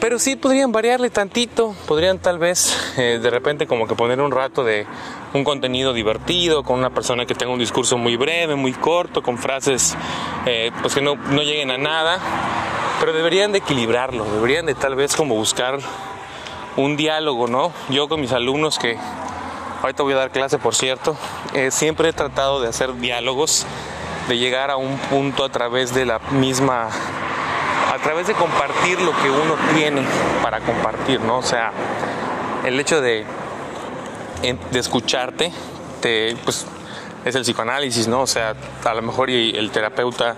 Pero 0.00 0.20
sí 0.20 0.36
podrían 0.36 0.70
variarle 0.70 1.10
tantito, 1.10 1.74
podrían 1.88 2.20
tal 2.20 2.38
vez 2.38 2.94
eh, 2.96 3.18
de 3.20 3.30
repente 3.30 3.66
como 3.66 3.88
que 3.88 3.96
poner 3.96 4.20
un 4.20 4.30
rato 4.30 4.62
de 4.62 4.86
un 5.34 5.42
contenido 5.42 5.92
divertido, 5.92 6.62
con 6.62 6.78
una 6.78 6.90
persona 6.90 7.26
que 7.26 7.34
tenga 7.34 7.52
un 7.52 7.58
discurso 7.58 7.98
muy 7.98 8.16
breve, 8.16 8.54
muy 8.54 8.72
corto, 8.72 9.22
con 9.22 9.38
frases 9.38 9.96
eh, 10.46 10.70
pues 10.82 10.94
que 10.94 11.00
no, 11.00 11.16
no 11.16 11.42
lleguen 11.42 11.72
a 11.72 11.78
nada, 11.78 12.20
pero 13.00 13.12
deberían 13.12 13.50
de 13.50 13.58
equilibrarlo, 13.58 14.24
deberían 14.24 14.66
de 14.66 14.76
tal 14.76 14.94
vez 14.94 15.16
como 15.16 15.34
buscar 15.34 15.80
un 16.76 16.96
diálogo, 16.96 17.48
¿no? 17.48 17.72
Yo 17.88 18.08
con 18.08 18.20
mis 18.20 18.30
alumnos 18.30 18.78
que 18.78 18.96
ahorita 19.82 20.04
voy 20.04 20.12
a 20.12 20.16
dar 20.16 20.30
clase 20.30 20.58
por 20.58 20.76
cierto, 20.76 21.16
eh, 21.54 21.72
siempre 21.72 22.10
he 22.10 22.12
tratado 22.12 22.60
de 22.60 22.68
hacer 22.68 22.94
diálogos, 22.94 23.66
de 24.28 24.38
llegar 24.38 24.70
a 24.70 24.76
un 24.76 24.96
punto 24.96 25.42
a 25.42 25.48
través 25.48 25.92
de 25.92 26.04
la 26.04 26.20
misma 26.30 26.88
través 28.08 28.26
de 28.26 28.32
compartir 28.32 28.98
lo 29.02 29.12
que 29.20 29.28
uno 29.28 29.54
tiene 29.74 30.00
para 30.42 30.60
compartir, 30.60 31.20
¿no? 31.20 31.36
O 31.36 31.42
sea, 31.42 31.72
el 32.64 32.80
hecho 32.80 33.02
de, 33.02 33.26
de 34.70 34.78
escucharte, 34.78 35.52
te, 36.00 36.34
pues 36.42 36.66
es 37.26 37.34
el 37.34 37.42
psicoanálisis, 37.42 38.08
¿no? 38.08 38.22
O 38.22 38.26
sea, 38.26 38.54
a 38.82 38.94
lo 38.94 39.02
mejor 39.02 39.28
el 39.28 39.70
terapeuta 39.70 40.36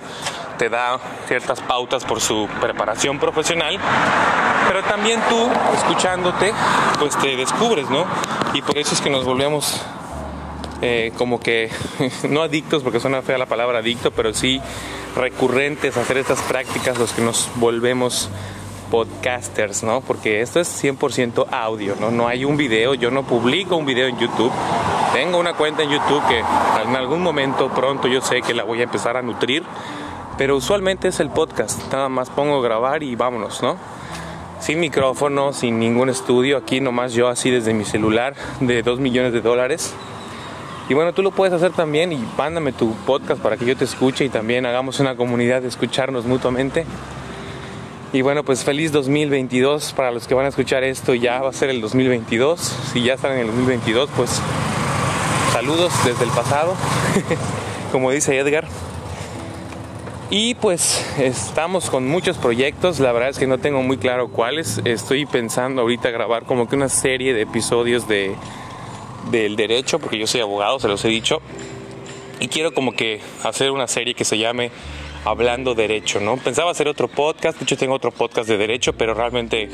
te 0.59 0.69
da 0.69 0.99
ciertas 1.29 1.61
pautas 1.61 2.05
por 2.05 2.21
su 2.21 2.49
preparación 2.61 3.21
profesional, 3.21 3.79
pero 4.67 4.83
también 4.83 5.21
tú, 5.29 5.49
escuchándote, 5.77 6.53
pues 6.99 7.17
te 7.19 7.37
descubres, 7.37 7.89
¿no? 7.89 8.05
Y 8.53 8.63
por 8.63 8.77
eso 8.79 8.97
es 8.97 9.01
que 9.01 9.11
nos 9.11 9.25
volvemos 9.25 9.81
eh, 10.83 11.13
como 11.17 11.39
que, 11.39 11.71
no 12.29 12.43
adictos, 12.43 12.83
porque 12.83 12.99
suena 12.99 13.23
fea 13.23 13.39
la 13.39 13.47
palabra 13.47 13.79
adicto, 13.79 14.11
pero 14.11 14.35
sí 14.35 14.61
recurrentes 15.17 15.97
a 15.97 16.03
hacer 16.03 16.19
estas 16.19 16.41
prácticas 16.43 16.99
los 16.99 17.13
que 17.13 17.23
nos 17.23 17.49
volvemos 17.57 18.31
podcasters, 18.91 19.83
¿no? 19.83 20.01
Porque 20.01 20.41
esto 20.41 20.61
es 20.61 20.85
100% 20.85 21.47
audio, 21.51 21.97
¿no? 22.01 22.11
No 22.11 22.29
hay 22.29 22.45
un 22.45 22.57
video, 22.57 22.95
yo 22.95 23.11
no 23.11 23.23
publico 23.23 23.77
un 23.77 23.87
video 23.87 24.09
en 24.09 24.19
YouTube. 24.19 24.53
Tengo 25.13 25.39
una 25.39 25.55
cuenta 25.55 25.83
en 25.83 25.91
YouTube 25.91 26.23
que 26.29 26.39
en 26.39 26.97
algún 26.97 27.23
momento 27.23 27.69
pronto 27.69 28.09
yo 28.09 28.21
sé 28.21 28.43
que 28.43 28.55
la 28.55 28.65
voy 28.65 28.81
a 28.81 28.85
empezar 28.85 29.17
a 29.17 29.23
nutrir, 29.23 29.63
pero 30.37 30.57
usualmente 30.57 31.09
es 31.09 31.21
el 31.21 31.31
podcast. 31.31 31.93
Nada 31.93 32.09
más 32.09 32.31
pongo 32.31 32.61
grabar 32.61 33.03
y 33.03 33.15
vámonos, 33.15 33.63
¿no? 33.63 33.77
Sin 34.61 34.79
micrófono, 34.79 35.53
sin 35.53 35.79
ningún 35.79 36.11
estudio, 36.11 36.59
aquí 36.59 36.81
nomás 36.81 37.15
yo 37.15 37.29
así 37.29 37.51
desde 37.51 37.73
mi 37.73 37.85
celular 37.85 38.35
de 38.61 38.83
2 38.83 39.01
millones 39.01 39.33
de 39.33 39.41
dólares 39.41 39.95
y 40.91 40.95
bueno, 40.95 41.13
tú 41.13 41.23
lo 41.23 41.31
puedes 41.31 41.55
hacer 41.55 41.71
también 41.71 42.13
y 42.13 42.19
mándame 42.37 42.73
tu 42.73 42.93
podcast 43.07 43.41
para 43.41 43.57
que 43.57 43.65
yo 43.65 43.77
te 43.77 43.85
escuche 43.85 44.25
y 44.25 44.29
también 44.29 44.67
hagamos 44.67 44.99
una 44.99 45.15
comunidad 45.15 45.63
de 45.63 45.69
escucharnos 45.69 46.25
mutuamente. 46.25 46.85
Y 48.13 48.23
bueno, 48.23 48.43
pues 48.43 48.65
feliz 48.65 48.91
2022 48.91 49.93
para 49.93 50.11
los 50.11 50.27
que 50.27 50.35
van 50.35 50.47
a 50.47 50.49
escuchar 50.49 50.83
esto, 50.83 51.15
ya 51.15 51.41
va 51.43 51.51
a 51.51 51.53
ser 51.53 51.71
el 51.71 51.81
2022. 51.81 52.61
Si 52.93 53.05
ya 53.05 53.15
están 53.15 53.35
en 53.35 53.39
el 53.39 53.47
2022, 53.47 54.11
pues 54.17 54.43
saludos 55.53 55.93
desde 56.05 56.25
el 56.25 56.31
pasado, 56.31 56.75
como 57.93 58.11
dice 58.11 58.37
Edgar. 58.37 58.67
Y 60.29 60.57
pues 60.57 61.07
estamos 61.21 61.89
con 61.89 62.09
muchos 62.09 62.37
proyectos, 62.37 62.99
la 62.99 63.13
verdad 63.13 63.29
es 63.29 63.39
que 63.39 63.47
no 63.47 63.59
tengo 63.59 63.81
muy 63.83 63.97
claro 63.97 64.27
cuáles. 64.27 64.81
Estoy 64.85 65.25
pensando 65.25 65.83
ahorita 65.83 66.11
grabar 66.11 66.47
como 66.47 66.69
que 66.69 66.75
una 66.75 66.89
serie 66.89 67.33
de 67.33 67.43
episodios 67.43 68.09
de 68.09 68.35
del 69.31 69.57
derecho, 69.57 69.99
porque 69.99 70.19
yo 70.19 70.27
soy 70.27 70.41
abogado, 70.41 70.79
se 70.81 70.89
los 70.89 71.05
he 71.05 71.09
dicho, 71.09 71.41
y 72.41 72.49
quiero 72.49 72.73
como 72.73 72.93
que 72.93 73.21
hacer 73.45 73.71
una 73.71 73.87
serie 73.87 74.15
que 74.15 74.25
se 74.25 74.39
llame 74.39 74.71
Hablando 75.25 75.75
Derecho, 75.75 76.21
¿no? 76.21 76.39
Pensaba 76.39 76.71
hacer 76.71 76.89
otro 76.89 77.09
podcast, 77.09 77.59
de 77.59 77.65
hecho 77.65 77.77
tengo 77.77 77.95
otro 77.95 78.11
podcast 78.11 78.49
de 78.49 78.57
derecho, 78.57 78.95
pero 78.95 79.13
realmente, 79.13 79.69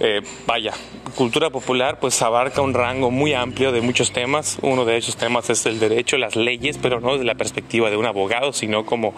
eh, 0.00 0.20
vaya, 0.46 0.72
cultura 1.14 1.50
popular 1.50 2.00
pues 2.00 2.20
abarca 2.22 2.60
un 2.60 2.74
rango 2.74 3.10
muy 3.12 3.34
amplio 3.34 3.70
de 3.70 3.80
muchos 3.80 4.12
temas, 4.12 4.58
uno 4.62 4.84
de 4.84 4.96
esos 4.96 5.16
temas 5.16 5.48
es 5.50 5.64
el 5.66 5.78
derecho, 5.78 6.18
las 6.18 6.34
leyes, 6.34 6.78
pero 6.82 7.00
no 7.00 7.12
desde 7.12 7.24
la 7.24 7.36
perspectiva 7.36 7.90
de 7.90 7.96
un 7.96 8.06
abogado, 8.06 8.52
sino 8.52 8.84
como 8.84 9.14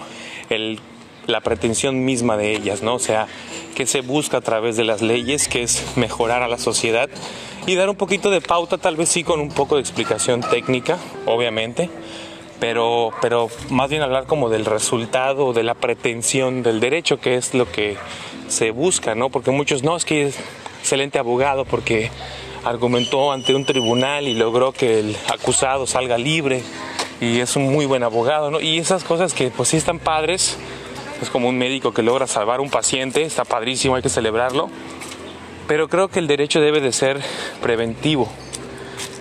la 1.27 1.41
pretensión 1.41 2.05
misma 2.05 2.37
de 2.37 2.55
ellas, 2.55 2.83
¿no? 2.83 2.97
O 2.97 2.99
sea, 2.99 3.27
que 3.75 3.87
se 3.87 4.03
busca 4.03 4.39
a 4.39 4.41
través 4.43 4.77
de 4.77 4.85
las 4.85 5.01
leyes, 5.01 5.49
que 5.49 5.63
es 5.63 5.97
mejorar 5.97 6.43
a 6.43 6.49
la 6.49 6.59
sociedad 6.59 7.09
y 7.67 7.75
dar 7.75 7.89
un 7.89 7.97
poquito 7.97 8.31
de 8.31 8.41
pauta, 8.41 8.79
tal 8.79 8.97
vez 8.97 9.09
sí 9.09 9.25
con 9.25 9.41
un 9.41 9.49
poco 9.49 9.77
de 9.77 9.81
explicación 9.81 10.41
técnica, 10.43 10.99
obviamente, 11.27 11.89
pero, 12.61 13.11
pero 13.21 13.49
más 13.71 13.89
bien 13.89 14.03
hablar 14.03 14.27
como 14.27 14.49
del 14.51 14.65
resultado, 14.65 15.53
de 15.53 15.63
la 15.63 15.75
pretensión 15.75 16.63
del 16.63 16.81
derecho, 16.81 17.19
que 17.19 17.37
es 17.37 17.55
lo 17.55 17.71
que 17.71 17.97
se 18.49 18.71
busca, 18.71 19.15
¿no? 19.15 19.31
Porque 19.31 19.51
muchos, 19.51 19.83
no, 19.83 19.97
es 19.97 20.05
que 20.05 20.25
es 20.25 20.37
excelente 20.81 21.19
abogado 21.19 21.65
porque 21.65 22.11
argumentó 22.65 23.33
ante 23.33 23.55
un 23.55 23.65
tribunal 23.65 24.29
y 24.29 24.35
logró 24.35 24.73
que 24.73 25.01
el 25.01 25.17
acusado 25.33 25.87
salga 25.87 26.19
libre 26.19 26.63
y 27.21 27.41
es 27.41 27.57
un 27.57 27.73
muy 27.73 27.87
buen 27.87 28.03
abogado, 28.03 28.51
¿no? 28.51 28.61
Y 28.61 28.79
esas 28.79 29.05
cosas 29.05 29.33
que 29.33 29.51
pues 29.51 29.71
sí 29.71 29.77
están 29.77 29.99
padres, 29.99 30.59
es 31.23 31.31
como 31.31 31.49
un 31.49 31.57
médico 31.57 31.93
que 31.93 32.03
logra 32.03 32.27
salvar 32.27 32.61
un 32.61 32.71
paciente, 32.71 33.23
está 33.23 33.45
padrísimo, 33.45 33.97
hay 33.97 34.03
que 34.03 34.09
celebrarlo. 34.09 34.69
Pero 35.67 35.89
creo 35.89 36.09
que 36.09 36.19
el 36.19 36.27
derecho 36.27 36.61
debe 36.61 36.81
de 36.81 36.93
ser 36.93 37.21
preventivo 37.63 38.29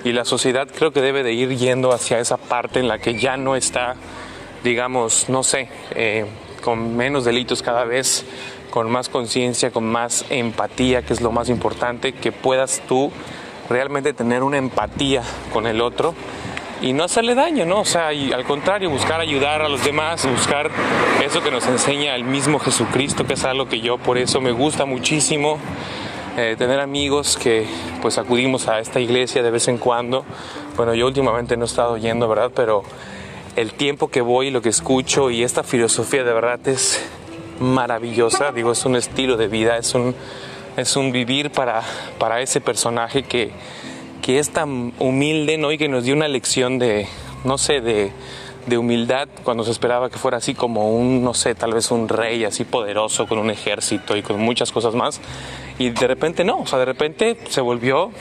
y 0.03 0.11
la 0.11 0.25
sociedad 0.25 0.67
creo 0.67 0.91
que 0.91 1.01
debe 1.01 1.23
de 1.23 1.33
ir 1.33 1.55
yendo 1.55 1.93
hacia 1.93 2.19
esa 2.19 2.37
parte 2.37 2.79
en 2.79 2.87
la 2.87 2.99
que 2.99 3.17
ya 3.17 3.37
no 3.37 3.55
está, 3.55 3.95
digamos, 4.63 5.29
no 5.29 5.43
sé, 5.43 5.69
eh, 5.95 6.25
con 6.61 6.97
menos 6.97 7.23
delitos 7.23 7.61
cada 7.61 7.85
vez, 7.85 8.25
con 8.69 8.91
más 8.91 9.07
conciencia, 9.07 9.71
con 9.71 9.85
más 9.85 10.25
empatía, 10.29 11.03
que 11.03 11.13
es 11.13 11.21
lo 11.21 11.31
más 11.31 11.47
importante, 11.47 12.11
que 12.11 12.31
puedas 12.31 12.81
tú 12.87 13.11
realmente 13.69 14.13
tener 14.13 14.43
una 14.43 14.57
empatía 14.57 15.23
con 15.53 15.67
el 15.67 15.79
otro 15.79 16.13
y 16.81 16.91
no 16.91 17.05
hacerle 17.05 17.33
daño, 17.33 17.65
¿no? 17.65 17.79
O 17.79 17.85
sea, 17.85 18.09
al 18.09 18.43
contrario, 18.43 18.89
buscar 18.89 19.21
ayudar 19.21 19.61
a 19.61 19.69
los 19.69 19.85
demás, 19.85 20.29
buscar 20.29 20.69
eso 21.23 21.41
que 21.41 21.49
nos 21.49 21.65
enseña 21.67 22.13
el 22.15 22.25
mismo 22.25 22.59
Jesucristo, 22.59 23.25
que 23.25 23.35
es 23.35 23.45
algo 23.45 23.69
que 23.69 23.79
yo 23.79 23.97
por 23.97 24.17
eso 24.17 24.41
me 24.41 24.51
gusta 24.51 24.83
muchísimo. 24.83 25.59
Eh, 26.35 26.55
tener 26.57 26.79
amigos 26.79 27.37
que 27.37 27.67
pues 28.01 28.17
acudimos 28.17 28.67
a 28.67 28.79
esta 28.79 28.99
iglesia 28.99 29.43
de 29.43 29.51
vez 29.51 29.67
en 29.67 29.77
cuando. 29.77 30.25
Bueno, 30.75 30.95
yo 30.95 31.05
últimamente 31.05 31.55
no 31.57 31.65
he 31.65 31.67
estado 31.67 31.95
yendo, 31.97 32.27
¿verdad? 32.27 32.51
Pero 32.55 32.83
el 33.55 33.73
tiempo 33.73 34.07
que 34.07 34.21
voy, 34.21 34.49
lo 34.49 34.63
que 34.63 34.69
escucho 34.69 35.29
y 35.29 35.43
esta 35.43 35.61
filosofía 35.61 36.23
de 36.23 36.33
verdad 36.33 36.59
es 36.67 37.05
maravillosa. 37.59 38.51
Digo, 38.51 38.71
es 38.71 38.83
un 38.83 38.95
estilo 38.95 39.37
de 39.37 39.47
vida, 39.47 39.77
es 39.77 39.93
un, 39.93 40.15
es 40.75 40.95
un 40.95 41.11
vivir 41.11 41.51
para, 41.51 41.83
para 42.17 42.41
ese 42.41 42.61
personaje 42.61 43.21
que, 43.21 43.51
que 44.23 44.39
es 44.39 44.49
tan 44.49 44.91
humilde, 44.97 45.59
¿no? 45.59 45.71
Y 45.71 45.77
que 45.77 45.87
nos 45.87 46.03
dio 46.03 46.15
una 46.15 46.27
lección 46.27 46.79
de, 46.79 47.07
no 47.43 47.59
sé, 47.59 47.79
de, 47.79 48.11
de 48.65 48.77
humildad 48.79 49.27
cuando 49.43 49.63
se 49.63 49.69
esperaba 49.69 50.09
que 50.09 50.17
fuera 50.17 50.37
así 50.37 50.55
como 50.55 50.95
un, 50.95 51.23
no 51.23 51.35
sé, 51.35 51.53
tal 51.53 51.75
vez 51.75 51.91
un 51.91 52.09
rey 52.09 52.43
así 52.43 52.63
poderoso 52.63 53.27
con 53.27 53.37
un 53.37 53.51
ejército 53.51 54.17
y 54.17 54.23
con 54.23 54.39
muchas 54.39 54.71
cosas 54.71 54.95
más. 54.95 55.21
Y 55.79 55.89
de 55.89 56.07
repente 56.07 56.43
no, 56.43 56.59
o 56.59 56.67
sea, 56.67 56.79
de 56.79 56.85
repente 56.85 57.37
se 57.49 57.61
volvió 57.61 58.11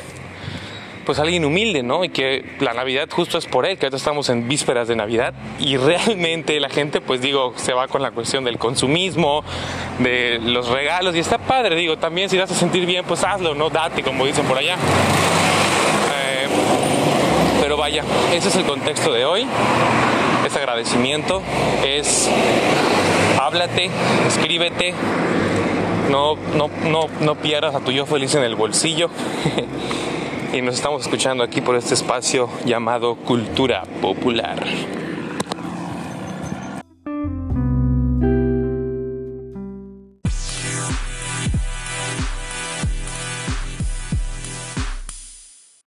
pues 1.04 1.18
alguien 1.18 1.44
humilde, 1.44 1.82
¿no? 1.82 2.04
Y 2.04 2.10
que 2.10 2.56
la 2.60 2.74
Navidad 2.74 3.08
justo 3.10 3.36
es 3.36 3.46
por 3.46 3.66
él, 3.66 3.76
que 3.76 3.86
ahora 3.86 3.96
estamos 3.96 4.28
en 4.28 4.46
vísperas 4.48 4.86
de 4.88 4.96
Navidad 4.96 5.34
y 5.58 5.76
realmente 5.78 6.58
la 6.60 6.68
gente, 6.68 7.00
pues 7.00 7.20
digo, 7.20 7.54
se 7.56 7.72
va 7.72 7.88
con 7.88 8.02
la 8.02 8.12
cuestión 8.12 8.44
del 8.44 8.58
consumismo, 8.58 9.44
de 9.98 10.38
los 10.42 10.68
regalos 10.68 11.14
y 11.16 11.18
está 11.18 11.38
padre, 11.38 11.76
digo, 11.76 11.98
también 11.98 12.28
si 12.28 12.38
vas 12.38 12.50
a 12.50 12.54
sentir 12.54 12.86
bien, 12.86 13.04
pues 13.04 13.24
hazlo, 13.24 13.54
¿no? 13.54 13.70
Date, 13.70 14.02
como 14.02 14.26
dicen 14.26 14.44
por 14.46 14.58
allá. 14.58 14.76
Pero 17.62 17.76
vaya, 17.76 18.02
ese 18.34 18.48
es 18.48 18.56
el 18.56 18.64
contexto 18.64 19.12
de 19.12 19.24
hoy. 19.24 19.46
Es 20.44 20.56
agradecimiento, 20.56 21.40
es 21.84 22.28
háblate, 23.40 23.88
escríbete, 24.26 24.94
no, 26.12 26.36
no, 26.54 26.68
no, 26.90 27.06
no 27.22 27.34
pierdas 27.36 27.74
a 27.74 27.80
tu 27.80 27.90
yo 27.90 28.04
feliz 28.04 28.34
en 28.34 28.42
el 28.42 28.54
bolsillo. 28.54 29.08
y 30.52 30.60
nos 30.60 30.74
estamos 30.74 31.00
escuchando 31.00 31.42
aquí 31.42 31.62
por 31.62 31.74
este 31.74 31.94
espacio 31.94 32.50
llamado 32.66 33.14
Cultura 33.14 33.84
Popular. 34.02 34.62